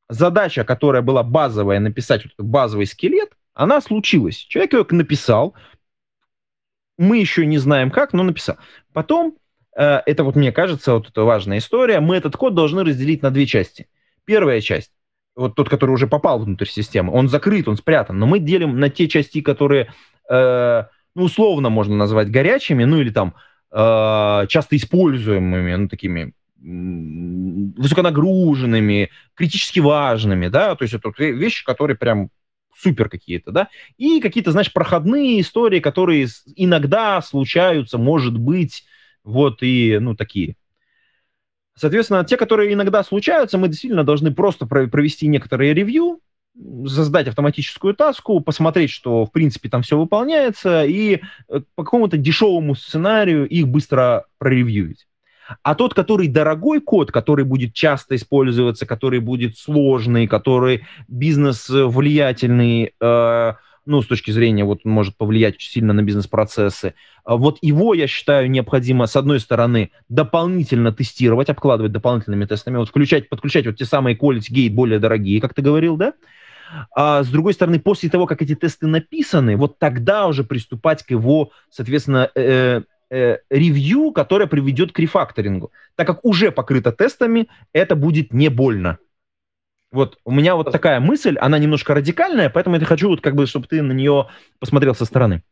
[0.10, 4.38] задача, которая была базовая, написать вот базовый скелет, она случилась.
[4.38, 5.56] Человек ее написал,
[6.98, 8.58] мы еще не знаем как, но написал.
[8.94, 9.38] Потом,
[9.76, 13.46] это вот мне кажется, вот это важная история, мы этот код должны разделить на две
[13.46, 13.88] части.
[14.26, 14.92] Первая часть,
[15.36, 18.90] вот тот, который уже попал внутрь системы, он закрыт, он спрятан, но мы делим на
[18.90, 19.92] те части, которые,
[20.30, 20.84] э,
[21.16, 23.34] ну, условно можно назвать горячими, ну, или там
[23.72, 26.34] э, часто используемыми, ну, такими
[27.78, 32.30] высоконагруженными, критически важными, да, то есть это вещи, которые прям
[32.78, 33.68] супер какие-то, да,
[33.98, 38.86] и какие-то, знаешь, проходные истории, которые иногда случаются, может быть,
[39.24, 40.56] вот и, ну, такие.
[41.76, 46.20] Соответственно, те, которые иногда случаются, мы действительно должны просто провести некоторые ревью,
[46.88, 52.76] создать автоматическую таску, посмотреть, что, в принципе, там все выполняется, и э, по какому-то дешевому
[52.76, 55.08] сценарию их быстро проревьюить.
[55.62, 62.94] А тот, который дорогой код, который будет часто использоваться, который будет сложный, который бизнес влиятельный,
[63.00, 63.54] э,
[63.86, 68.50] ну, с точки зрения, вот, может повлиять сильно на бизнес-процессы, а вот его, я считаю,
[68.50, 74.18] необходимо, с одной стороны, дополнительно тестировать, обкладывать дополнительными тестами, вот включать, подключать вот те самые
[74.18, 76.14] quality gate более дорогие, как ты говорил, да,
[76.96, 81.12] а с другой стороны, после того, как эти тесты написаны, вот тогда уже приступать к
[81.12, 85.72] его, соответственно, э, э, ревью, которое приведет к рефакторингу.
[85.96, 88.98] Так как уже покрыто тестами, это будет не больно.
[89.94, 93.46] Вот у меня вот такая мысль, она немножко радикальная, поэтому я хочу, вот, как бы,
[93.46, 94.28] чтобы ты на нее
[94.60, 95.44] посмотрел со стороны.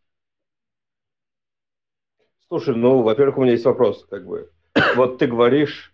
[2.48, 4.50] Слушай, ну, во-первых, у меня есть вопрос, как бы.
[4.96, 5.94] Вот ты говоришь,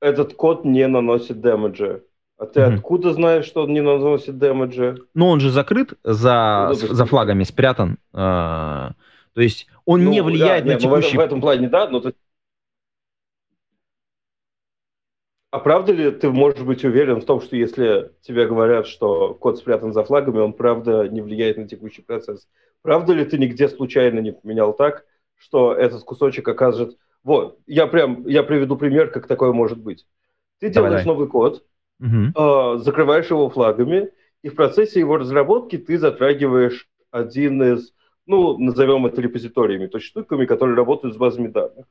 [0.00, 2.02] этот код не наносит дэмэджа.
[2.38, 2.74] А ты mm-hmm.
[2.74, 4.96] откуда знаешь, что он не наносит дэмэджа?
[5.14, 7.96] Ну, он же закрыт за, ну, за флагами, спрятан.
[8.12, 8.92] А,
[9.32, 11.16] то есть он ну, не влияет да, на нет, текущий...
[11.16, 12.00] Ну, в, этом, в этом плане, да, но...
[12.00, 12.12] Ты...
[15.56, 19.56] А правда ли ты можешь быть уверен в том, что если тебе говорят, что код
[19.56, 22.46] спрятан за флагами, он правда не влияет на текущий процесс?
[22.82, 26.98] Правда ли ты нигде случайно не поменял так, что этот кусочек окажет...
[27.24, 30.06] Вот, я прям, я приведу пример, как такое может быть.
[30.60, 31.64] Ты давай, делаешь новый код,
[32.00, 32.38] угу.
[32.38, 34.10] э, закрываешь его флагами,
[34.42, 37.94] и в процессе его разработки ты затрагиваешь один из
[38.26, 41.86] ну, назовем это репозиториями, то есть штуками, которые работают с базами данных.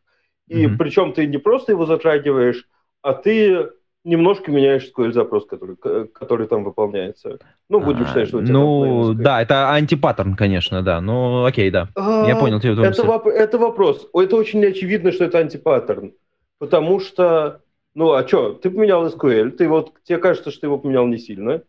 [0.48, 0.78] И mm-hmm.
[0.78, 2.68] причем ты не просто его затрагиваешь,
[3.06, 3.70] а ты
[4.04, 5.76] немножко меняешь SQL запрос, который,
[6.08, 7.38] который там выполняется.
[7.70, 11.02] Ну, будем а, считать, что у тебя Ну, да, это антипаттерн, конечно, да.
[11.02, 11.88] Ну, окей, да.
[11.96, 12.60] А, Я понял.
[12.60, 14.08] Тебе это, воп- это вопрос.
[14.14, 16.14] Это очень очевидно, что это антипаттерн.
[16.58, 17.62] Потому что,
[17.94, 21.20] ну, а что, ты поменял SQL, ты вот, тебе кажется, что ты его поменял не
[21.20, 21.62] сильно,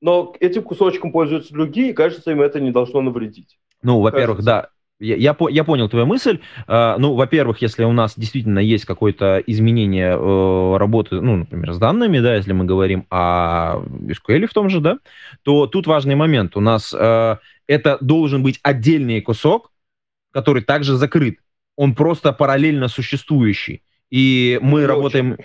[0.00, 3.58] но этим кусочком пользуются другие, и кажется, им это не должно навредить.
[3.82, 4.70] Ну, во-первых, да,
[5.02, 6.40] я, я, я понял твою мысль.
[6.66, 11.78] Uh, ну, во-первых, если у нас действительно есть какое-то изменение uh, работы, ну, например, с
[11.78, 14.98] данными, да, если мы говорим о SQL в том же, да,
[15.42, 16.56] то тут важный момент.
[16.56, 19.72] У нас uh, это должен быть отдельный кусок,
[20.30, 21.38] который также закрыт.
[21.76, 23.82] Он просто параллельно существующий.
[24.10, 25.32] И мы ну, работаем...
[25.32, 25.44] Очень.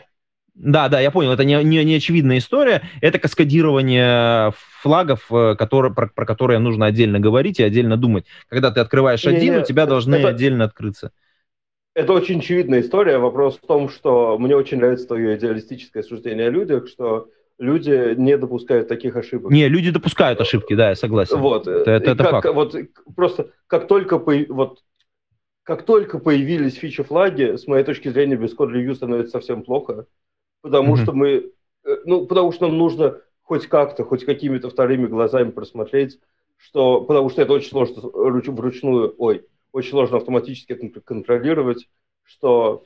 [0.60, 4.52] Да, да, я понял, это не, не, не очевидная история, это каскадирование
[4.82, 8.26] флагов, э, которые, про, про которые нужно отдельно говорить и отдельно думать.
[8.50, 11.12] Когда ты открываешь не, один, не, у тебя это, должны это, отдельно открыться.
[11.94, 13.20] Это очень очевидная история.
[13.20, 17.30] Вопрос в том, что мне очень нравится твое идеалистическое суждение о людях, что
[17.60, 19.52] люди не допускают таких ошибок.
[19.52, 21.38] Не, люди допускают ошибки, да, я согласен.
[21.38, 22.50] Вот, это, это, это как, факт.
[22.56, 22.76] Вот,
[23.16, 24.80] просто как только, вот,
[25.62, 30.08] как только появились фичи-флаги, с моей точки зрения, без код-ревью становится совсем плохо,
[30.62, 31.04] потому mm-hmm.
[31.04, 31.52] что мы,
[31.86, 36.20] э, ну, потому что нам нужно хоть как-то, хоть какими-то вторыми глазами просмотреть,
[36.58, 41.88] что, потому что это очень сложно вручную, ой, очень сложно автоматически контролировать,
[42.24, 42.84] что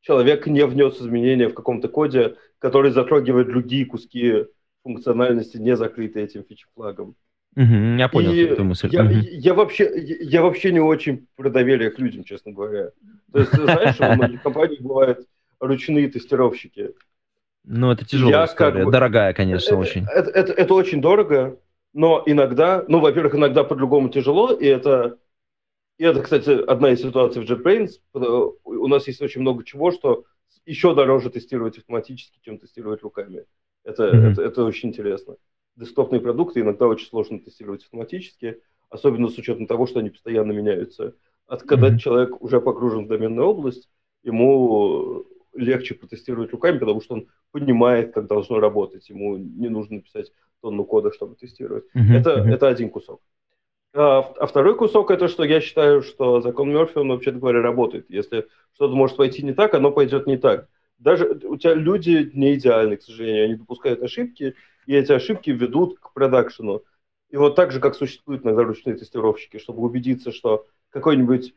[0.00, 4.46] человек не внес изменения в каком-то коде, который затрагивает другие куски
[4.82, 7.16] функциональности, не закрытые этим фичфлагом.
[7.56, 8.88] Угу, я понял и эту мысль.
[8.90, 9.12] Я, угу.
[9.12, 12.90] я, вообще, я вообще не очень про доверие к людям, честно говоря.
[13.32, 15.26] То есть, знаешь, у многих компаний бывают
[15.66, 16.94] ручные тестировщики.
[17.64, 18.72] Ну, это тяжелая я история.
[18.72, 20.04] Как бы, Дорогая, конечно, это, очень.
[20.04, 21.58] Это, это, это очень дорого,
[21.92, 25.18] но иногда, ну, во-первых, иногда по-другому тяжело, и это
[25.96, 28.00] и это, кстати, одна из ситуаций в JetBrains.
[28.64, 30.24] У нас есть очень много чего, что
[30.66, 33.44] еще дороже тестировать автоматически, чем тестировать руками.
[33.84, 34.32] Это, mm-hmm.
[34.32, 35.36] это, это очень интересно.
[35.76, 41.14] Десктопные продукты иногда очень сложно тестировать автоматически, особенно с учетом того, что они постоянно меняются.
[41.46, 41.98] От когда mm-hmm.
[41.98, 43.88] человек уже погружен в доменную область,
[44.22, 45.24] ему
[45.54, 49.08] легче протестировать руками, потому что он понимает, как должно работать.
[49.08, 51.84] Ему не нужно писать тонну кода, чтобы тестировать.
[51.94, 52.16] Mm-hmm.
[52.16, 52.54] Это, mm-hmm.
[52.54, 53.20] это один кусок.
[53.94, 58.06] А, а второй кусок это, что я считаю, что закон Мерфи, он вообще говоря работает.
[58.08, 60.68] Если что-то может пойти не так, оно пойдет не так.
[60.98, 64.54] Даже у тебя люди не идеальны, к сожалению, они допускают ошибки,
[64.86, 66.82] и эти ошибки ведут к продакшену.
[67.30, 71.54] И вот так же, как существуют иногда ручные тестировщики, чтобы убедиться, что какой-нибудь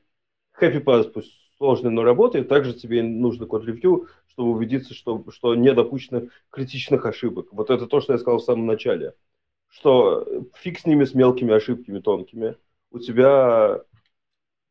[0.59, 5.73] happy pass, пусть сложный, но работает, также тебе нужно код-ревью, чтобы убедиться, что, что не
[5.73, 7.47] допущено критичных ошибок.
[7.51, 9.13] Вот это то, что я сказал в самом начале
[9.69, 12.55] что фиг с ними с мелкими ошибками тонкими.
[12.91, 13.81] У тебя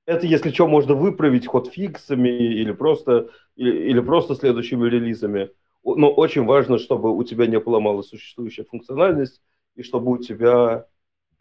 [0.07, 5.51] это, если что, можно выправить ход фиксами или просто, или, или просто следующими релизами.
[5.84, 9.41] Но очень важно, чтобы у тебя не поломалась существующая функциональность,
[9.74, 10.87] и чтобы у тебя,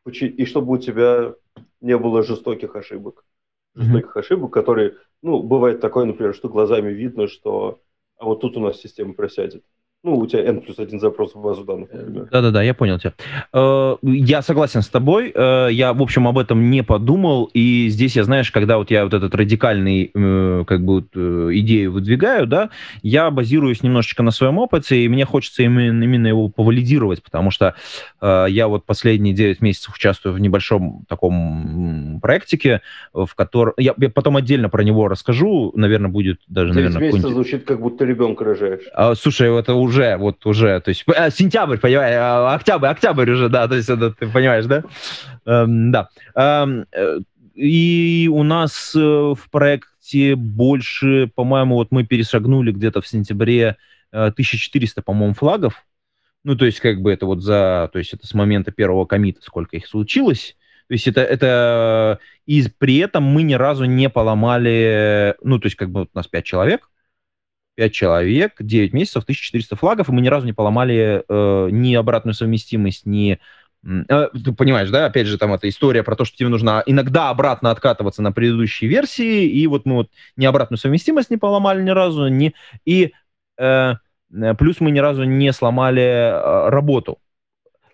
[0.06, 1.36] и чтобы у тебя
[1.82, 3.26] не было жестоких ошибок.
[3.74, 4.20] Жестоких mm-hmm.
[4.20, 7.82] ошибок, которые, ну, бывает такое, например, что глазами видно, что
[8.18, 9.64] а вот тут у нас система просядет.
[10.06, 12.28] Ну, у тебя n плюс один запрос в базу данных, например.
[12.32, 13.14] Да-да-да, я понял тебя.
[13.52, 15.32] Э, я согласен с тобой.
[15.34, 17.50] Э, я, в общем, об этом не подумал.
[17.56, 21.06] И здесь я, знаешь, когда вот я вот этот радикальный, э, как бы,
[21.60, 22.70] идею выдвигаю, да,
[23.02, 27.74] я базируюсь немножечко на своем опыте, и мне хочется именно, именно его повалидировать, потому что
[28.22, 32.82] я вот последние 9 месяцев участвую в небольшом таком проектике,
[33.14, 33.74] в котором...
[33.78, 37.08] Я, я потом отдельно про него расскажу, наверное, будет даже, 9 наверное...
[37.08, 38.84] месяцев звучит, как будто ребенка рожаешь.
[38.94, 43.32] А, слушай, это уже уже, вот уже, то есть а, сентябрь, понимаешь, а, октябрь, октябрь
[43.32, 44.84] уже, да, то есть это, ты понимаешь, да?
[45.46, 46.10] Эм, да.
[46.36, 46.86] Эм,
[47.56, 53.78] и у нас э, в проекте больше, по-моему, вот мы перешагнули где-то в сентябре
[54.12, 55.86] 1400, э, по-моему, флагов.
[56.44, 59.42] Ну, то есть, как бы это вот за, то есть это с момента первого комита,
[59.42, 60.58] сколько их случилось.
[60.88, 65.78] То есть это, это и при этом мы ни разу не поломали, ну, то есть
[65.78, 66.92] как бы вот у нас пять человек,
[67.76, 72.34] 5 человек, 9 месяцев, 1400 флагов, и мы ни разу не поломали э, ни обратную
[72.34, 73.40] совместимость, ни...
[73.86, 77.30] Э, ты понимаешь, да, опять же, там эта история про то, что тебе нужно иногда
[77.30, 81.90] обратно откатываться на предыдущие версии, и вот мы вот ни обратную совместимость не поломали ни
[81.90, 82.54] разу, ни...
[82.86, 83.12] и
[83.58, 83.94] э,
[84.58, 87.20] плюс мы ни разу не сломали э, работу.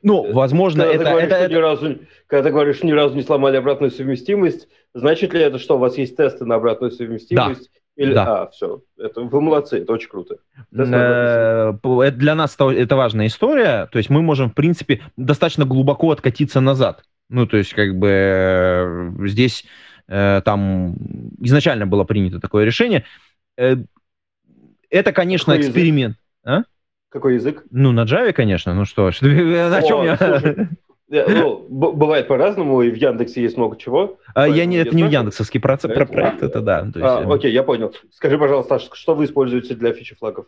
[0.04, 1.06] Ну, э, возможно, когда это...
[1.06, 5.34] Ты говоришь, это, Ни разу, когда ты говоришь, ни разу не сломали обратную совместимость, значит
[5.34, 7.70] ли это, что у вас есть тесты на обратную совместимость?
[7.74, 8.14] Да или...
[8.14, 8.44] Да.
[8.44, 8.82] А, все.
[8.98, 10.38] Это, вы молодцы, это очень круто.
[10.72, 13.88] Это для нас это важная история.
[13.92, 17.04] То есть мы можем, в принципе, достаточно глубоко откатиться назад.
[17.30, 19.66] Ну, то есть, как бы э, здесь
[20.08, 20.96] э, там
[21.40, 23.06] изначально было принято такое решение.
[23.58, 23.78] Э,
[24.90, 26.18] это, конечно, Какой эксперимент.
[26.44, 26.64] А?
[27.10, 27.64] Какой язык?
[27.72, 28.74] Ну, на Java, конечно.
[28.74, 30.18] Ну что, что о чем я...
[30.18, 30.70] Слушай,
[31.12, 34.20] ну, бывает по-разному, и в Яндексе есть много чего.
[34.34, 36.80] А, я не, это не Яндексовский проц, про проект, это да.
[36.86, 37.94] Есть, а, э, окей, я понял.
[38.12, 40.46] Скажи, пожалуйста, что вы используете для фичи флагов?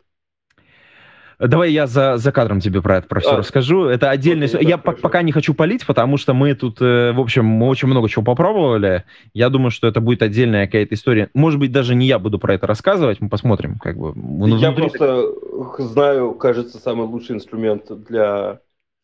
[1.39, 3.85] Давай я за, за кадром тебе про это про все а, расскажу.
[3.85, 4.69] Это отдельная история.
[4.69, 5.01] Я хорошо.
[5.01, 8.23] пока не хочу палить, потому что мы тут, э, в общем, мы очень много чего
[8.23, 9.03] попробовали.
[9.33, 11.29] Я думаю, что это будет отдельная какая-то история.
[11.33, 13.77] Может быть, даже не я буду про это рассказывать, мы посмотрим.
[13.79, 14.13] Как бы,
[14.47, 15.33] я просто
[15.79, 18.59] знаю, кажется, самый лучший инструмент для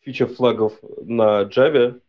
[0.10, 0.74] фича флагов
[1.06, 2.00] на Java.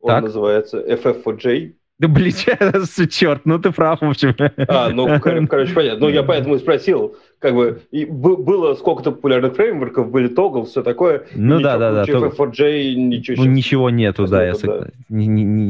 [0.00, 0.22] Он так.
[0.24, 1.72] называется FF4J.
[1.98, 2.32] Да, блин,
[3.10, 4.34] черт, ну ты прав, в общем.
[4.68, 6.06] А, ну, короче, понятно.
[6.06, 10.82] Ну, я поэтому и спросил, как бы, и было сколько-то популярных фреймворков, были Toggle, все
[10.82, 11.24] такое.
[11.34, 12.04] Ну, да, да, да.
[12.04, 14.92] FF4J ничего Ну, ничего нету, да, я согласен.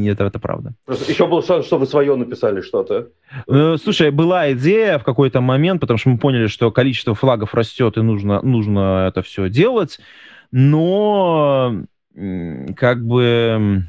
[0.09, 0.73] Это, это правда.
[0.85, 3.07] Просто еще был шанс, что вы свое написали что-то.
[3.47, 7.97] Ну, слушай, была идея в какой-то момент, потому что мы поняли, что количество флагов растет,
[7.97, 10.01] и нужно, нужно это все делать.
[10.51, 11.85] Но
[12.77, 13.83] как бы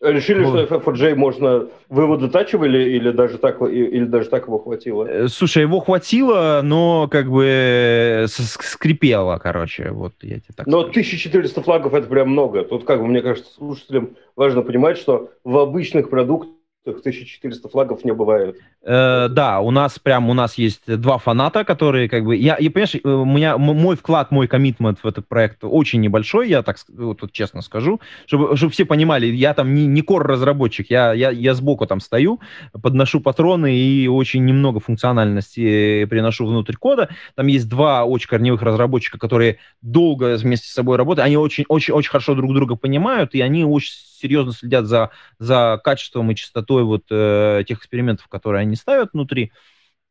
[0.00, 0.68] Решили, вот.
[0.68, 5.04] что FF4J можно выводы тачивали или даже так или даже так его хватило?
[5.04, 10.82] Э, слушай, его хватило, но как бы э, скрипело, короче, вот я тебе так Но
[10.82, 10.90] скажу.
[10.90, 12.62] 1400 флагов это прям много.
[12.62, 16.52] Тут как бы мне кажется слушателям важно понимать, что в обычных продуктах
[16.84, 18.56] 1400 флагов не бывает.
[18.82, 22.70] Э, да, у нас прям у нас есть два фаната, которые как бы я, я
[22.70, 26.78] понимаешь, э, у меня мой вклад, мой коммитмент в этот проект очень небольшой, я так
[26.88, 31.12] вот, вот честно скажу, чтобы, чтобы все понимали, я там не, не кор разработчик, я,
[31.12, 32.40] я, я сбоку там стою,
[32.72, 37.08] подношу патроны и очень немного функциональности приношу внутрь кода.
[37.34, 41.94] Там есть два очень корневых разработчика, которые долго вместе с собой работают, они очень, очень,
[41.94, 46.84] очень хорошо друг друга понимают, и они очень серьезно следят за, за качеством и частотой
[46.84, 49.52] вот э, тех экспериментов, которые они ставят внутри.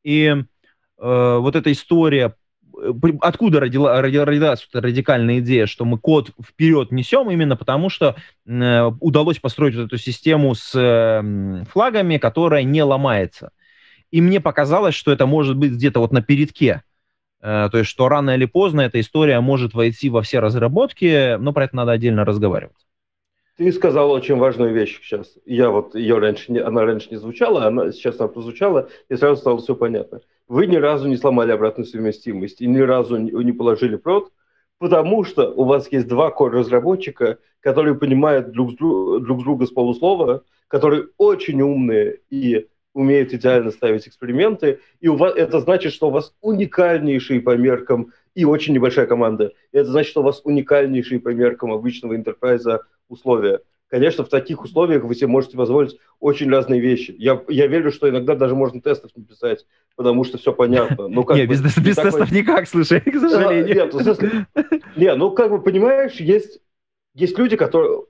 [0.04, 0.36] И э,
[0.98, 2.36] вот эта история,
[2.78, 2.92] э,
[3.22, 8.92] откуда родила, родилась эта радикальная идея, что мы код вперед несем, именно потому что э,
[9.00, 13.52] удалось построить вот эту систему с э, флагами, которая не ломается.
[14.12, 16.84] И мне показалось, что это может быть где-то вот на передке.
[17.42, 21.54] Э, то есть, что рано или поздно эта история может войти во все разработки, но
[21.54, 22.87] про это надо отдельно разговаривать.
[23.58, 25.36] Ты сказал очень важную вещь сейчас.
[25.44, 29.42] Я вот ее раньше не, она раньше не звучала, она сейчас она прозвучала, и сразу
[29.42, 30.22] стало все понятно.
[30.48, 34.32] Вы ни разу не сломали обратную совместимость и ни разу не, положили прод,
[34.78, 41.08] потому что у вас есть два core-разработчика, которые понимают друг, друг друга с полуслова, которые
[41.18, 46.36] очень умные и умеют идеально ставить эксперименты, и у вас, это значит, что у вас
[46.42, 49.54] уникальнейший по меркам и очень небольшая команда.
[49.72, 53.62] И это значит, что у вас уникальнейший по меркам обычного интерпрайза условия.
[53.90, 57.16] Конечно, в таких условиях вы себе можете позволить очень разные вещи.
[57.18, 61.08] Я, я верю, что иногда даже можно тестов не писать, потому что все понятно.
[61.08, 62.38] Ну, как не, бы, без, без не тестов такой...
[62.38, 63.76] никак, слушай, к сожалению.
[63.76, 64.48] нет, ну, смысле,
[64.98, 66.60] не, ну, как бы, понимаешь, есть,
[67.14, 68.04] есть люди, которые,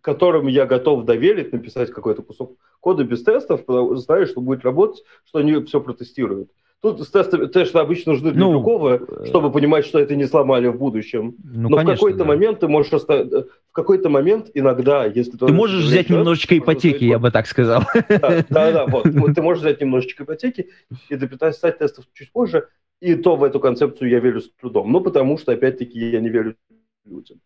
[0.00, 4.64] которым я готов доверить написать какой-то кусок кода без тестов, потому что знаю, что будет
[4.64, 6.50] работать, что они все протестируют.
[6.82, 10.66] Тут тесты, тесты обычно нужны для ну, другого, э, чтобы понимать, что это не сломали
[10.66, 11.36] в будущем.
[11.44, 12.24] Ну, Но конечно, в какой-то да.
[12.24, 13.30] момент ты можешь оставить...
[13.30, 15.46] В какой-то момент иногда, если ты...
[15.52, 17.84] можешь взять счет, немножечко ипотеки, я бы так сказал.
[18.08, 19.04] Да, да, да, вот.
[19.04, 20.70] Ты можешь взять немножечко ипотеки
[21.08, 22.66] и дописать тестов чуть позже,
[23.00, 24.90] и то в эту концепцию я верю с трудом.
[24.90, 26.56] Ну, потому что, опять-таки, я не верю
[27.04, 27.38] людям.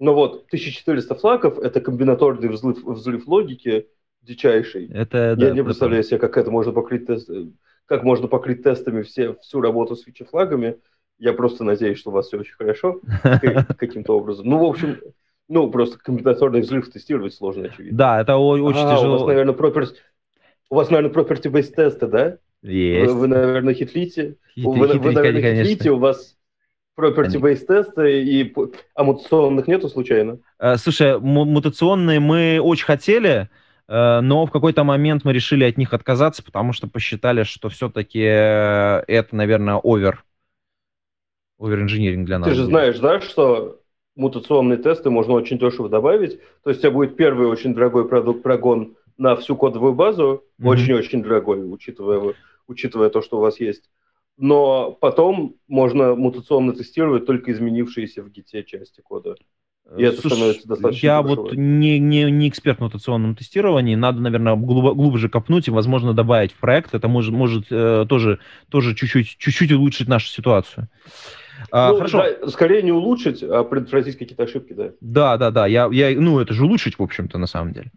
[0.00, 3.86] Но вот 1400 флаков– это комбинаторный взрыв, взрыв логики
[4.22, 4.88] дичайший.
[4.88, 7.30] Это, я да, не представляю себе, как это можно покрыть тест
[7.90, 10.76] как можно покрыть тестами все, всю работу с фичи-флагами.
[11.18, 13.00] Я просто надеюсь, что у вас все очень хорошо
[13.78, 14.48] каким-то образом.
[14.48, 15.00] Ну, в общем,
[15.48, 17.98] ну, просто комбинаторный взрыв тестировать сложно, очевидно.
[17.98, 19.16] Да, это очень а, тяжело.
[19.16, 19.96] У вас, наверное, property,
[20.70, 22.38] у вас, наверное, property-based тесты, да?
[22.62, 23.12] Есть.
[23.12, 24.36] Вы, вы наверное, хитрите.
[24.54, 25.64] Хитри, вы, хитрить, вы, наверное, конечно.
[25.64, 26.36] хитрите, у вас
[26.96, 28.54] property-based тесты, и...
[28.94, 30.38] а мутационных нету случайно?
[30.60, 33.59] А, слушай, мутационные мы очень хотели, Э,
[33.90, 39.02] но в какой-то момент мы решили от них отказаться, потому что посчитали, что все-таки э,
[39.08, 40.24] это, наверное, овер,
[41.58, 42.48] овер-инжиниринг для нас.
[42.48, 43.80] Ты же знаешь, да, что
[44.14, 46.40] мутационные тесты можно очень дешево добавить.
[46.62, 50.68] То есть у тебя будет первый очень дорогой продукт прогон на всю кодовую базу, mm-hmm.
[50.68, 52.34] очень-очень дорогой, учитывая,
[52.68, 53.90] учитывая то, что у вас есть.
[54.36, 59.34] Но потом можно мутационно тестировать только изменившиеся в гите части кода.
[59.96, 61.42] И это Слушай, становится достаточно Я дешево.
[61.42, 66.14] вот не, не, не эксперт в нотационном тестировании, надо, наверное, глуб, глубже копнуть и, возможно,
[66.14, 66.94] добавить в проект.
[66.94, 68.38] Это может, может э, тоже,
[68.68, 70.88] тоже чуть-чуть, чуть-чуть улучшить нашу ситуацию.
[71.72, 72.24] А, ну, хорошо.
[72.40, 74.90] Да, скорее не улучшить, а предотвратить какие-то ошибки, да.
[75.00, 75.66] Да, да, да.
[75.66, 77.90] Я, я, ну, это же улучшить, в общем-то, на самом деле.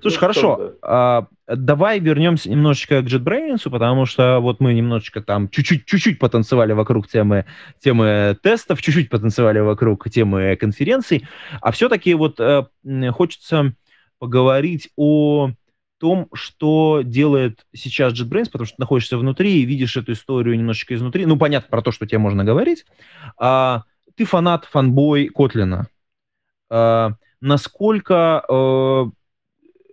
[0.00, 0.56] Слушай, ну, хорошо.
[0.56, 0.72] Том, да.
[0.82, 1.26] а,
[1.56, 7.08] давай вернемся немножечко к JetBrains, потому что вот мы немножечко там чуть-чуть, чуть-чуть потанцевали вокруг
[7.08, 7.44] темы,
[7.80, 11.26] темы тестов, чуть-чуть потанцевали вокруг темы конференций,
[11.60, 12.64] а все-таки вот э,
[13.12, 13.74] хочется
[14.18, 15.50] поговорить о
[15.98, 20.94] том, что делает сейчас JetBrains, потому что ты находишься внутри и видишь эту историю немножечко
[20.94, 21.26] изнутри.
[21.26, 22.84] Ну, понятно про то, что тебе можно говорить.
[23.36, 23.84] А,
[24.14, 25.88] ты фанат, фанбой Котлина.
[26.70, 29.10] А, насколько а,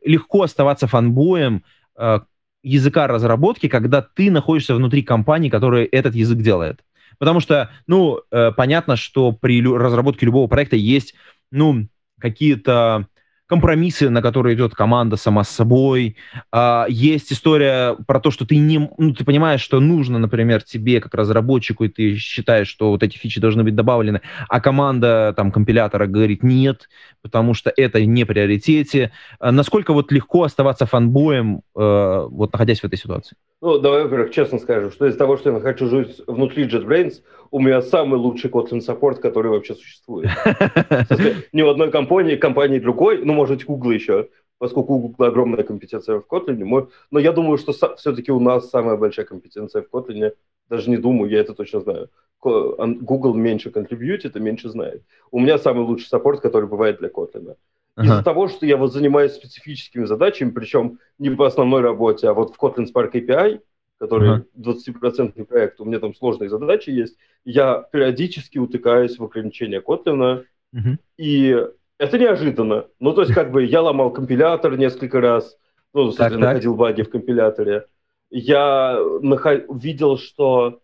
[0.03, 1.63] легко оставаться фанбоем
[1.95, 2.23] а,
[2.63, 6.83] языка разработки, когда ты находишься внутри компании, которая этот язык делает?
[7.17, 11.15] Потому что, ну, э, понятно, что при разработке любого проекта есть,
[11.49, 11.87] ну,
[12.19, 13.07] какие-то
[13.47, 16.17] компромиссы, на которые идет команда сама с собой.
[16.51, 20.99] А, есть история про то, что ты не, ну, ты понимаешь, что нужно, например, тебе
[20.99, 25.51] как разработчику, и ты считаешь, что вот эти фичи должны быть добавлены, а команда там
[25.51, 26.89] компилятора говорит нет,
[27.21, 29.11] потому что это не приоритете.
[29.39, 33.35] А насколько вот легко оставаться фанбоем, э, вот находясь в этой ситуации?
[33.61, 37.59] Ну, давай, во-первых, честно скажем, что из-за того, что я хочу жить внутри JetBrains, у
[37.59, 40.29] меня самый лучший Kotlin саппорт, который вообще существует.
[41.53, 46.19] Ни в одной компании, компании другой, ну, может, Google еще, поскольку у Google огромная компетенция
[46.19, 50.33] в Kotlin, но я думаю, что все-таки у нас самая большая компетенция в Kotlin,
[50.69, 52.09] даже не думаю, я это точно знаю.
[52.41, 55.03] Google меньше контрибьютит и меньше знает.
[55.31, 57.55] У меня самый лучший саппорт, который бывает для Kotlin.
[57.95, 58.07] Ага.
[58.07, 62.53] Из-за того, что я вот занимаюсь специфическими задачами, причем не по основной работе, а вот
[62.53, 63.61] в Kotlin Spark API,
[63.99, 64.45] который ага.
[64.57, 70.97] 20% проект, у меня там сложные задачи есть, я периодически утыкаюсь в ограничения Kotlin, угу.
[71.17, 71.65] и
[71.97, 72.87] это неожиданно.
[72.99, 75.57] Ну, то есть, как бы, я ломал компилятор несколько раз,
[75.93, 76.39] ну, так, так.
[76.39, 77.85] находил баги в компиляторе.
[78.29, 79.63] Я наход...
[79.69, 80.81] видел, что...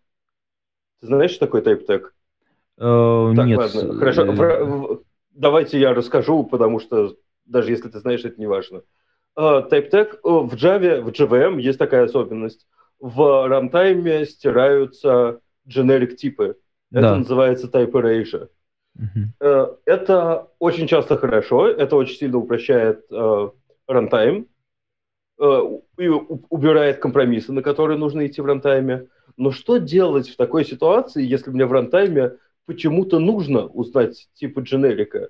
[1.01, 2.03] Ты знаешь, что такое TypeTag?
[2.79, 3.57] Uh, так, нет.
[3.57, 5.01] ладно, хорошо.
[5.31, 7.15] Давайте я расскажу, потому что
[7.45, 8.83] даже если ты знаешь, это не важно.
[9.37, 12.67] Uh, TypeTag uh, в Java, в JVM есть такая особенность.
[12.99, 16.57] В рантайме стираются generic типы.
[16.91, 17.17] Это да.
[17.17, 18.49] называется type erasure.
[18.99, 19.77] Uh-huh.
[19.85, 23.05] Это очень часто хорошо, это очень сильно упрощает
[23.87, 24.47] рантайм
[25.39, 26.07] и
[26.49, 29.07] убирает компромиссы, на которые нужно идти в рантайме.
[29.37, 35.29] Но что делать в такой ситуации, если мне в рантайме почему-то нужно узнать типы дженерика?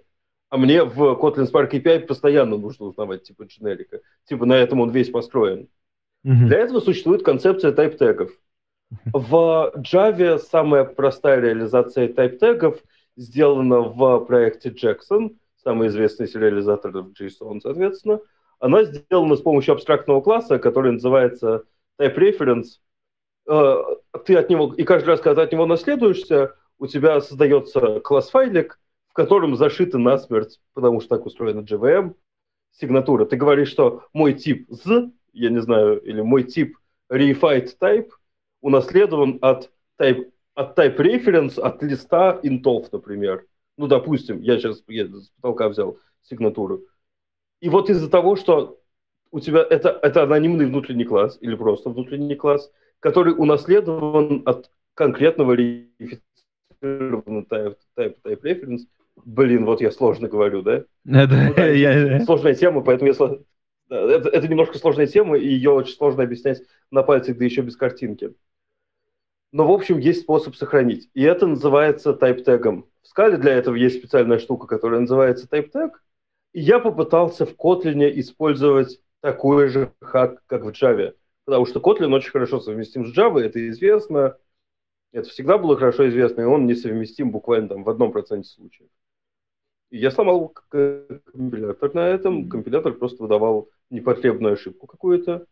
[0.50, 4.02] А мне в Kotlin Spark API постоянно нужно узнавать типы дженерика.
[4.26, 5.70] Типа на этом он весь построен.
[6.26, 6.48] Mm-hmm.
[6.48, 8.32] Для этого существует концепция тайп-тегов.
[9.14, 12.80] В Java самая простая реализация тайп-тегов
[13.16, 18.20] сделана в проекте Jackson, самый известный сериализатор в JSON, соответственно.
[18.60, 21.64] Она сделана с помощью абстрактного класса, который называется
[22.00, 22.80] type reference.
[23.48, 23.76] Э,
[24.26, 28.80] ты от него, и каждый раз, когда ты от него наследуешься, у тебя создается класс-файлик,
[29.08, 32.16] в котором зашита насмерть, потому что так устроена JVM,
[32.72, 33.26] сигнатура.
[33.26, 36.76] Ты говоришь, что мой тип z, я не знаю, или мой тип
[37.12, 38.10] reified type
[38.62, 39.70] унаследован от
[40.02, 43.46] type, от type reference, от листа интов, например.
[43.78, 46.82] Ну, допустим, я сейчас я с потолка взял сигнатуру.
[47.60, 48.82] И вот из-за того, что
[49.30, 55.54] у тебя это, это анонимный внутренний класс или просто внутренний класс, который унаследован от конкретного
[56.82, 58.82] референсированного type, type, type reference,
[59.26, 60.76] блин, вот я сложно говорю, да?
[60.76, 62.20] Это, ну, да я...
[62.26, 63.38] Сложная тема, поэтому я...
[63.90, 66.62] Это, это немножко сложная тема, и ее очень сложно объяснять
[66.92, 68.34] на пальцах, да еще без картинки.
[69.52, 71.10] Но, в общем, есть способ сохранить.
[71.14, 72.86] И это называется type-тегом.
[73.02, 75.92] В скале для этого есть специальная штука, которая называется type-tag.
[76.54, 81.14] И я попытался в Kotlin использовать такой же хак, как в Java.
[81.44, 84.38] Потому что Kotlin очень хорошо совместим с Java, это известно.
[85.12, 88.90] Это всегда было хорошо известно, и он несовместим буквально там в одном проценте случаев.
[89.90, 92.48] Я сломал компилятор на этом.
[92.48, 95.46] Компилятор просто выдавал непотребную ошибку какую-то.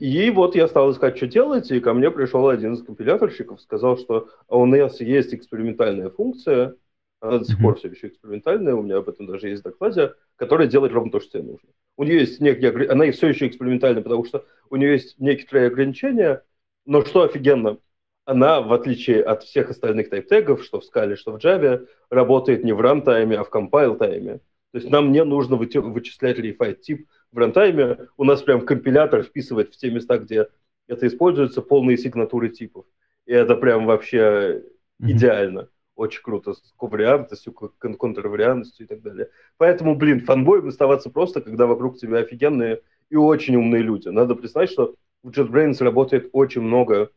[0.00, 3.98] И вот я стал искать, что делать, и ко мне пришел один из компиляторщиков, сказал,
[3.98, 6.76] что у нас есть экспериментальная функция,
[7.20, 10.14] она до сих пор все еще экспериментальная, у меня об этом даже есть в докладе,
[10.36, 11.68] которая делает ровно то, что тебе нужно.
[11.96, 16.42] У нее есть некие, она все еще экспериментальная, потому что у нее есть некоторые ограничения,
[16.86, 17.78] но что офигенно,
[18.24, 22.72] она, в отличие от всех остальных тайп-тегов, что в Scala, что в Java, работает не
[22.72, 24.38] в рантайме, а в компайл-тайме.
[24.72, 29.74] То есть нам не нужно вычислять reified тип в рантайме у нас прям компилятор вписывает
[29.74, 30.46] в те места, где
[30.86, 32.86] это используется, полные сигнатуры типов.
[33.26, 34.62] И это прям вообще
[35.02, 35.10] mm-hmm.
[35.10, 35.68] идеально.
[35.96, 36.54] Очень круто.
[36.54, 39.30] С ковариантностью, кон- контрвариантностью и так далее.
[39.56, 44.08] Поэтому, блин, фанбоем оставаться просто, когда вокруг тебя офигенные и очень умные люди.
[44.08, 44.94] Надо признать, что
[45.24, 47.10] в JetBrains работает очень много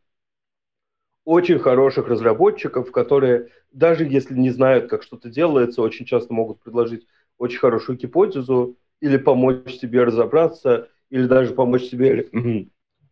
[1.27, 7.05] очень хороших разработчиков, которые даже если не знают, как что-то делается, очень часто могут предложить
[7.37, 12.29] очень хорошую гипотезу, или помочь тебе разобраться, или даже помочь тебе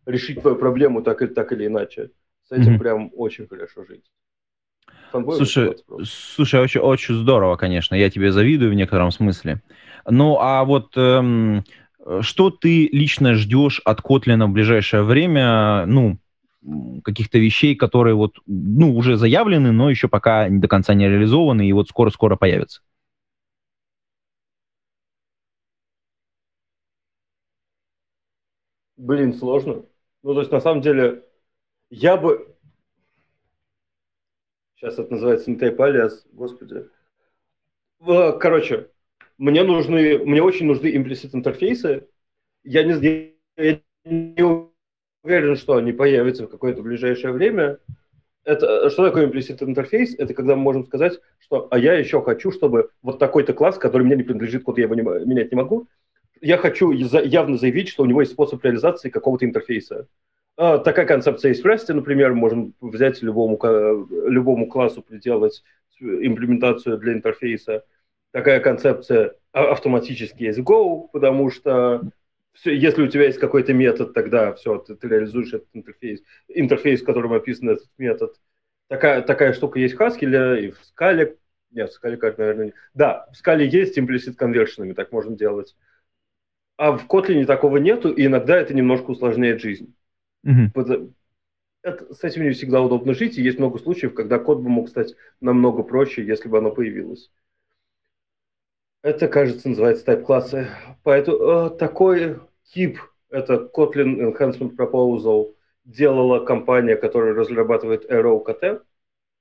[0.06, 2.10] решить твою проблему так или, так или иначе.
[2.48, 2.78] С этим mm-hmm.
[2.78, 4.04] прям очень хорошо жить.
[5.12, 7.94] Фанбой слушай, слушай, очень, очень здорово, конечно.
[7.94, 9.60] Я тебе завидую в некотором смысле.
[10.08, 11.64] Ну, а вот эм,
[12.22, 15.84] что ты лично ждешь от Котлина в ближайшее время?
[15.84, 16.18] Ну,
[17.04, 21.72] каких-то вещей, которые вот, ну, уже заявлены, но еще пока до конца не реализованы и
[21.72, 22.82] вот скоро-скоро появятся.
[28.96, 29.84] Блин, сложно.
[30.22, 31.24] Ну, то есть, на самом деле,
[31.90, 32.56] я бы...
[34.74, 36.88] Сейчас это называется не type alias, господи.
[37.98, 38.90] Короче,
[39.38, 42.08] мне нужны, мне очень нужны имплисит интерфейсы.
[42.62, 44.75] Я не, я не
[45.26, 47.78] уверен, что они появятся в какое-то ближайшее время.
[48.44, 50.14] Это, что такое имплисит интерфейс?
[50.16, 54.04] Это когда мы можем сказать, что а я еще хочу, чтобы вот такой-то класс, который
[54.04, 55.88] мне не принадлежит, код я его не, менять не могу,
[56.40, 60.06] я хочу явно заявить, что у него есть способ реализации какого-то интерфейса.
[60.56, 63.58] А, такая концепция есть в REST, например, можем взять любому,
[64.28, 65.64] любому классу приделать
[65.98, 67.84] имплементацию для интерфейса.
[68.32, 72.02] Такая концепция а, автоматически есть Go, потому что
[72.56, 77.02] все, если у тебя есть какой-то метод, тогда все, ты, ты реализуешь этот интерфейс, интерфейс,
[77.02, 78.34] в котором описан этот метод.
[78.88, 81.36] Такая, такая штука есть в Haskell и в Scala.
[81.70, 82.74] Нет, в Scala, наверное, не.
[82.94, 85.76] Да, в Scala есть implicit conversionами, так можно делать.
[86.76, 89.94] А в Kotlin такого нету, и иногда это немножко усложняет жизнь.
[90.46, 91.12] Mm-hmm.
[91.82, 94.88] Это, с этим не всегда удобно жить, и есть много случаев, когда код бы мог
[94.88, 97.30] стать намного проще, если бы оно появилось.
[99.02, 100.68] Это, кажется, называется type-классы.
[101.04, 102.40] Поэтому э, такой
[102.72, 102.98] тип,
[103.30, 105.54] это Kotlin Enhancement Proposal,
[105.84, 108.82] делала компания, которая разрабатывает AeroKT.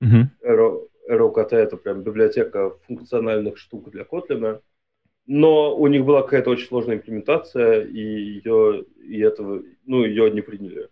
[0.04, 0.26] Mm-hmm.
[0.44, 4.62] Aero, AeroKT это прям библиотека функциональных штук для Kotlin.
[5.28, 10.42] Но у них была какая-то очень сложная имплементация, и ее, и этого, ну, ее не
[10.42, 10.90] приняли.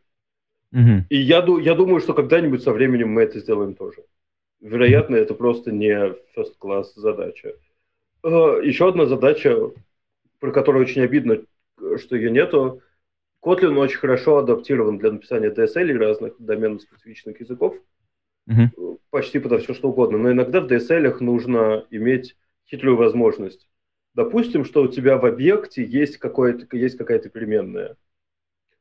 [0.73, 1.03] Mm-hmm.
[1.09, 4.03] И я, я думаю, что когда-нибудь со временем мы это сделаем тоже.
[4.59, 5.91] Вероятно, это просто не
[6.35, 7.53] first class задача.
[8.23, 9.71] Э, Еще одна задача,
[10.39, 11.43] про которую очень обидно,
[11.97, 12.81] что ее нету.
[13.43, 17.75] Kotlin очень хорошо адаптирован для написания DSL и разных доменно-специфичных языков.
[18.49, 18.99] Mm-hmm.
[19.09, 20.17] Почти подо все что угодно.
[20.17, 22.37] Но иногда в DSL нужно иметь
[22.69, 23.67] хитрую возможность.
[24.13, 27.97] Допустим, что у тебя в объекте есть, какое-то, есть какая-то переменная.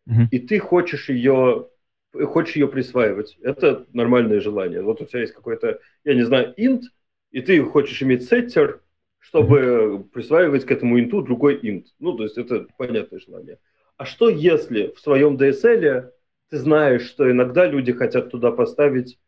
[0.09, 0.29] Mm-hmm.
[0.31, 1.69] И ты хочешь ее
[2.13, 3.39] хочешь ее присваивать.
[3.43, 4.83] Это нормальное желание.
[4.83, 6.83] Вот у тебя есть какой-то, я не знаю, int,
[7.31, 8.83] и ты хочешь иметь сеттер,
[9.23, 11.85] чтобы присваивать к этому инту другой int.
[12.01, 13.59] Ну, то есть это понятное желание.
[13.97, 16.11] А что если в своем DSL
[16.51, 19.19] ты знаешь, что иногда люди хотят туда поставить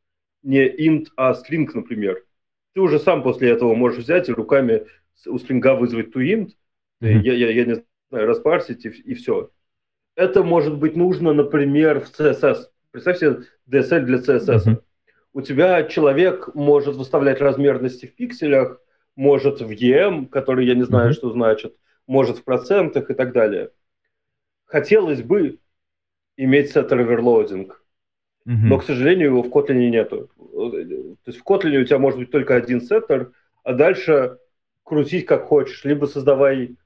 [0.43, 2.23] не int, а string, например.
[2.75, 4.85] Ты уже сам после этого можешь взять и руками
[5.27, 6.51] у стринга вызвать toInt,
[7.01, 7.21] mm-hmm.
[7.23, 9.51] я, я, я не знаю, распарсить и, и все.
[10.17, 12.65] Это может быть нужно, например, в CSS.
[12.91, 13.39] Представь себе
[13.71, 14.67] DSL для CSS.
[14.67, 14.83] Mm-hmm.
[15.33, 18.83] У тебя человек может выставлять размерности в пикселях,
[19.17, 23.71] может в EM, который я не знаю, что значит, может в процентах и так далее.
[24.67, 25.59] Хотелось бы
[26.37, 27.85] иметь сеттер оверлоадинг,
[28.47, 28.53] mm-hmm.
[28.65, 30.31] но, к сожалению, его в Kotlin нету.
[30.39, 34.39] То есть в Kotlin у тебя может быть только один сеттер, а дальше
[34.83, 35.85] крутить как хочешь.
[35.85, 36.77] Либо создавай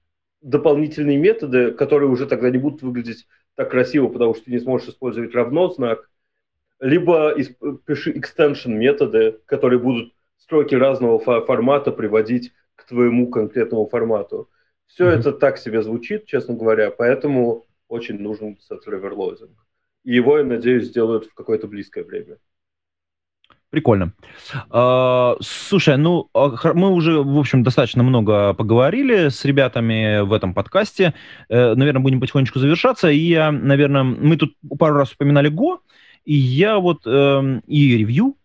[0.41, 4.89] дополнительные методы, которые уже тогда не будут выглядеть так красиво, потому что ты не сможешь
[4.89, 6.09] использовать равно знак,
[6.81, 7.35] либо
[7.87, 10.15] пиши extension методы, которые будут
[10.49, 14.49] строки разного формата приводить к твоему конкретному формату.
[14.87, 15.19] Все mm-hmm.
[15.19, 19.51] это так себе звучит, честно говоря, поэтому очень нужен settler overloading.
[20.05, 22.39] И его, я надеюсь, сделают в какое-то близкое время.
[23.69, 24.15] Прикольно.
[24.71, 30.55] А, слушай, ну, а, мы уже, в общем, достаточно много поговорили с ребятами в этом
[30.55, 31.13] подкасте.
[31.51, 33.11] Э, наверное, будем потихонечку завершаться.
[33.11, 35.81] И я, наверное, мы тут пару раз упоминали Go,
[36.25, 38.39] и я вот, эм, и ревью,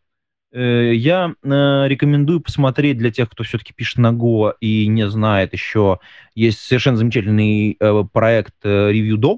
[0.60, 6.00] я э, рекомендую посмотреть для тех, кто все-таки пишет на Go и не знает еще.
[6.36, 9.38] Есть совершенно замечательный э, проект Review Dog.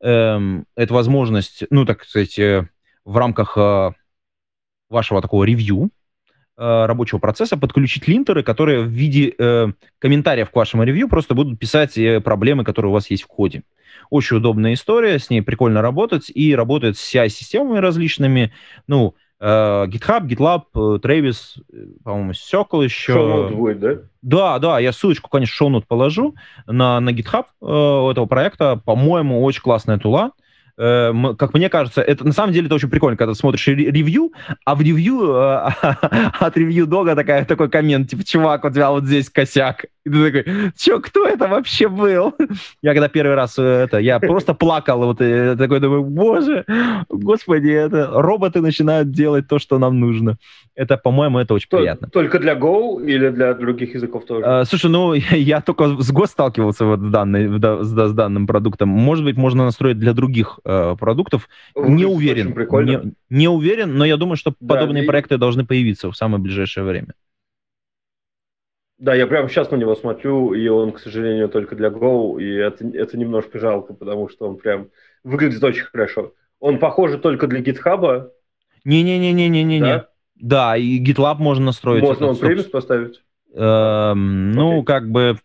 [0.00, 3.58] Эм, это возможность, ну, так сказать, в рамках
[4.88, 5.90] вашего такого ревью
[6.56, 9.34] рабочего процесса подключить линтеры, которые в виде
[9.98, 13.62] комментариев к вашему ревью просто будут писать проблемы, которые у вас есть в коде.
[14.10, 18.52] Очень удобная история, с ней прикольно работать, и работает с CI-системами различными,
[18.86, 21.58] ну, GitHub, GitLab, uh, Travis,
[22.04, 23.12] по-моему, Circle еще.
[23.14, 23.94] Шоу будет, да?
[24.20, 26.34] Да, да, я ссылочку, конечно, шоу положу
[26.66, 28.80] на, на GitHub uh, этого проекта.
[28.84, 30.32] По-моему, очень классная тула.
[30.82, 34.32] Э, как мне кажется, это на самом деле это очень прикольно, когда ты смотришь ревью,
[34.64, 35.68] а в ревью э,
[36.40, 39.84] от ревью дога такая, такой коммент, типа, чувак, у тебя вот здесь косяк.
[40.06, 42.34] И ты такой, чё, кто это вообще был?
[42.82, 46.64] Я когда первый раз э, это, я просто плакал, вот такой думаю, боже,
[47.10, 50.38] господи, это роботы начинают делать то, что нам нужно.
[50.74, 52.08] Это, по-моему, это очень приятно.
[52.08, 54.64] Только для Go или для других языков тоже?
[54.64, 58.88] Слушай, ну, я, только с Go сталкивался вот с, данной, с, с данным продуктом.
[58.88, 61.48] Может быть, можно настроить для других uh, продуктов.
[61.74, 62.54] Выглядит не уверен.
[62.84, 65.06] Не, не уверен, но я думаю, что да, подобные и...
[65.06, 67.14] проекты должны появиться в самое ближайшее время.
[68.98, 72.54] Да, я прямо сейчас на него смотрю, и он, к сожалению, только для Go, и
[72.54, 74.88] это, это немножко жалко, потому что он прям
[75.24, 76.34] выглядит очень хорошо.
[76.60, 78.28] Он похоже только для GitHub.
[78.84, 79.80] Не-не-не-не-не-не.
[79.80, 80.08] Да?
[80.34, 82.02] да, и GitLab можно настроить.
[82.02, 83.22] Можно он премис поставить?
[83.54, 84.84] Эм, ну, okay.
[84.84, 85.36] как бы,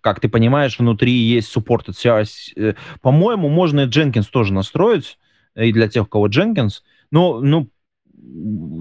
[0.00, 2.76] как ты понимаешь, внутри есть supported CI.
[3.00, 5.18] По-моему, можно и Jenkins тоже настроить,
[5.54, 6.82] и для тех, у кого Jenkins.
[7.10, 7.68] Но, ну,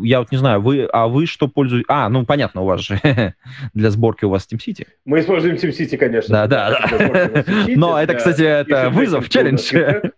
[0.04, 1.86] я вот не знаю, вы, а вы что пользуетесь?
[1.90, 3.00] А, ну понятно, у вас же
[3.74, 4.88] для сборки у вас SteamCity.
[5.06, 6.34] Мы используем SteamCity, конечно.
[6.34, 7.44] Да, да, да.
[7.76, 9.74] Но это, кстати, это вызов, челлендж.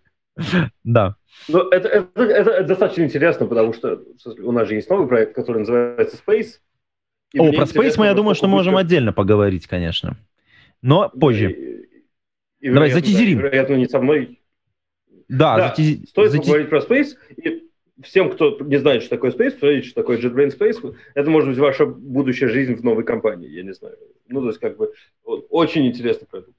[0.86, 1.16] Да.
[1.50, 4.00] Ну, это, это, это достаточно интересно, потому что
[4.42, 6.60] у нас же есть новый проект, который называется Space.
[7.38, 10.16] О, про Space мы, я думаю, что можем отдельно поговорить, конечно.
[10.82, 11.52] Но позже.
[11.52, 13.40] И, и, Давай, затизерим.
[13.40, 14.40] Вероятно, не со мной.
[15.28, 16.10] Да, да затиз...
[16.10, 16.46] стоит затиз...
[16.46, 17.16] поговорить про Space.
[17.38, 17.70] И
[18.02, 20.96] всем, кто не знает, что такое Space, посмотрите, что такое JetBrains Space.
[21.14, 23.98] Это может быть ваша будущая жизнь в новой компании, я не знаю.
[24.28, 24.92] Ну, то есть, как бы,
[25.24, 26.58] очень интересный продукт.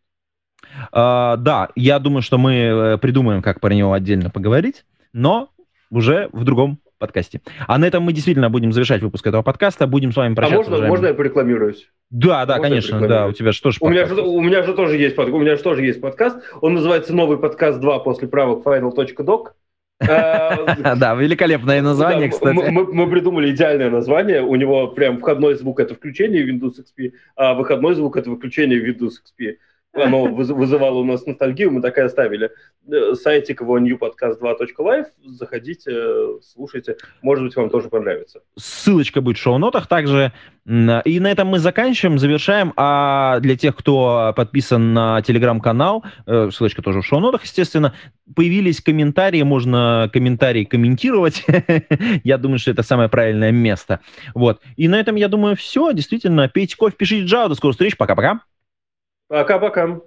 [0.93, 5.51] Uh, да, я думаю, что мы э, придумаем, как про него отдельно поговорить, но
[5.91, 7.41] уже в другом подкасте.
[7.67, 9.87] А на этом мы действительно будем завершать выпуск этого подкаста.
[9.87, 10.69] Будем с вами прощаться.
[10.69, 11.91] А можно, можно я порекламируюсь?
[12.11, 14.75] Да, да, можно конечно, да, у тебя же тоже у меня же, у меня же
[14.75, 16.39] тоже есть у меня же тоже есть подкаст.
[16.61, 19.53] Он называется «Новый подкаст 2 после правок final.doc».
[20.01, 22.71] Э, да, великолепное название, кстати.
[22.71, 24.43] Мы придумали идеальное название.
[24.43, 29.13] У него прям входной звук— это включение Windows XP, а выходной звук— это выключение Windows
[29.23, 29.57] XP
[29.93, 32.51] оно вызывало у нас ностальгию, мы так и оставили.
[32.91, 38.41] Э, сайтик его newpodcast2.live, заходите, слушайте, может быть, вам тоже понравится.
[38.57, 40.33] Ссылочка будет в шоу-нотах также.
[40.67, 42.73] И на этом мы заканчиваем, завершаем.
[42.77, 47.95] А для тех, кто подписан на телеграм-канал, э, ссылочка тоже в шоу-нотах, естественно,
[48.37, 51.45] появились комментарии, можно комментарии комментировать.
[52.25, 54.01] я думаю, что это самое правильное место.
[54.35, 54.61] Вот.
[54.77, 55.93] И на этом, я думаю, все.
[55.93, 57.49] Действительно, пейте кофе, пишите Java.
[57.49, 57.97] До скорых встреч.
[57.97, 58.41] Пока-пока.
[59.31, 60.01] Пока-пока.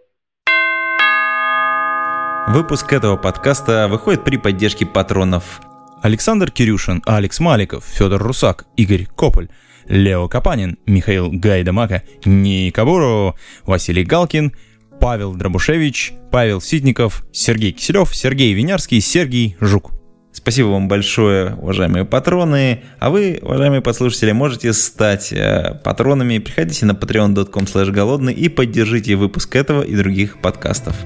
[2.49, 5.61] Выпуск этого подкаста выходит при поддержке патронов
[6.01, 9.47] Александр Кирюшин, Алекс Маликов, Федор Русак, Игорь Кополь,
[9.85, 14.51] Лео Капанин, Михаил Гайдамака, Никабуру, Василий Галкин,
[14.99, 20.02] Павел Дробушевич, Павел Ситников, Сергей Киселев, Сергей Винярский, Сергей Жук.
[20.43, 22.83] Спасибо вам большое, уважаемые патроны.
[22.99, 26.37] А вы, уважаемые послушатели, можете стать э, патронами.
[26.39, 30.97] Приходите на patreon.com голодный и поддержите выпуск этого и других подкастов.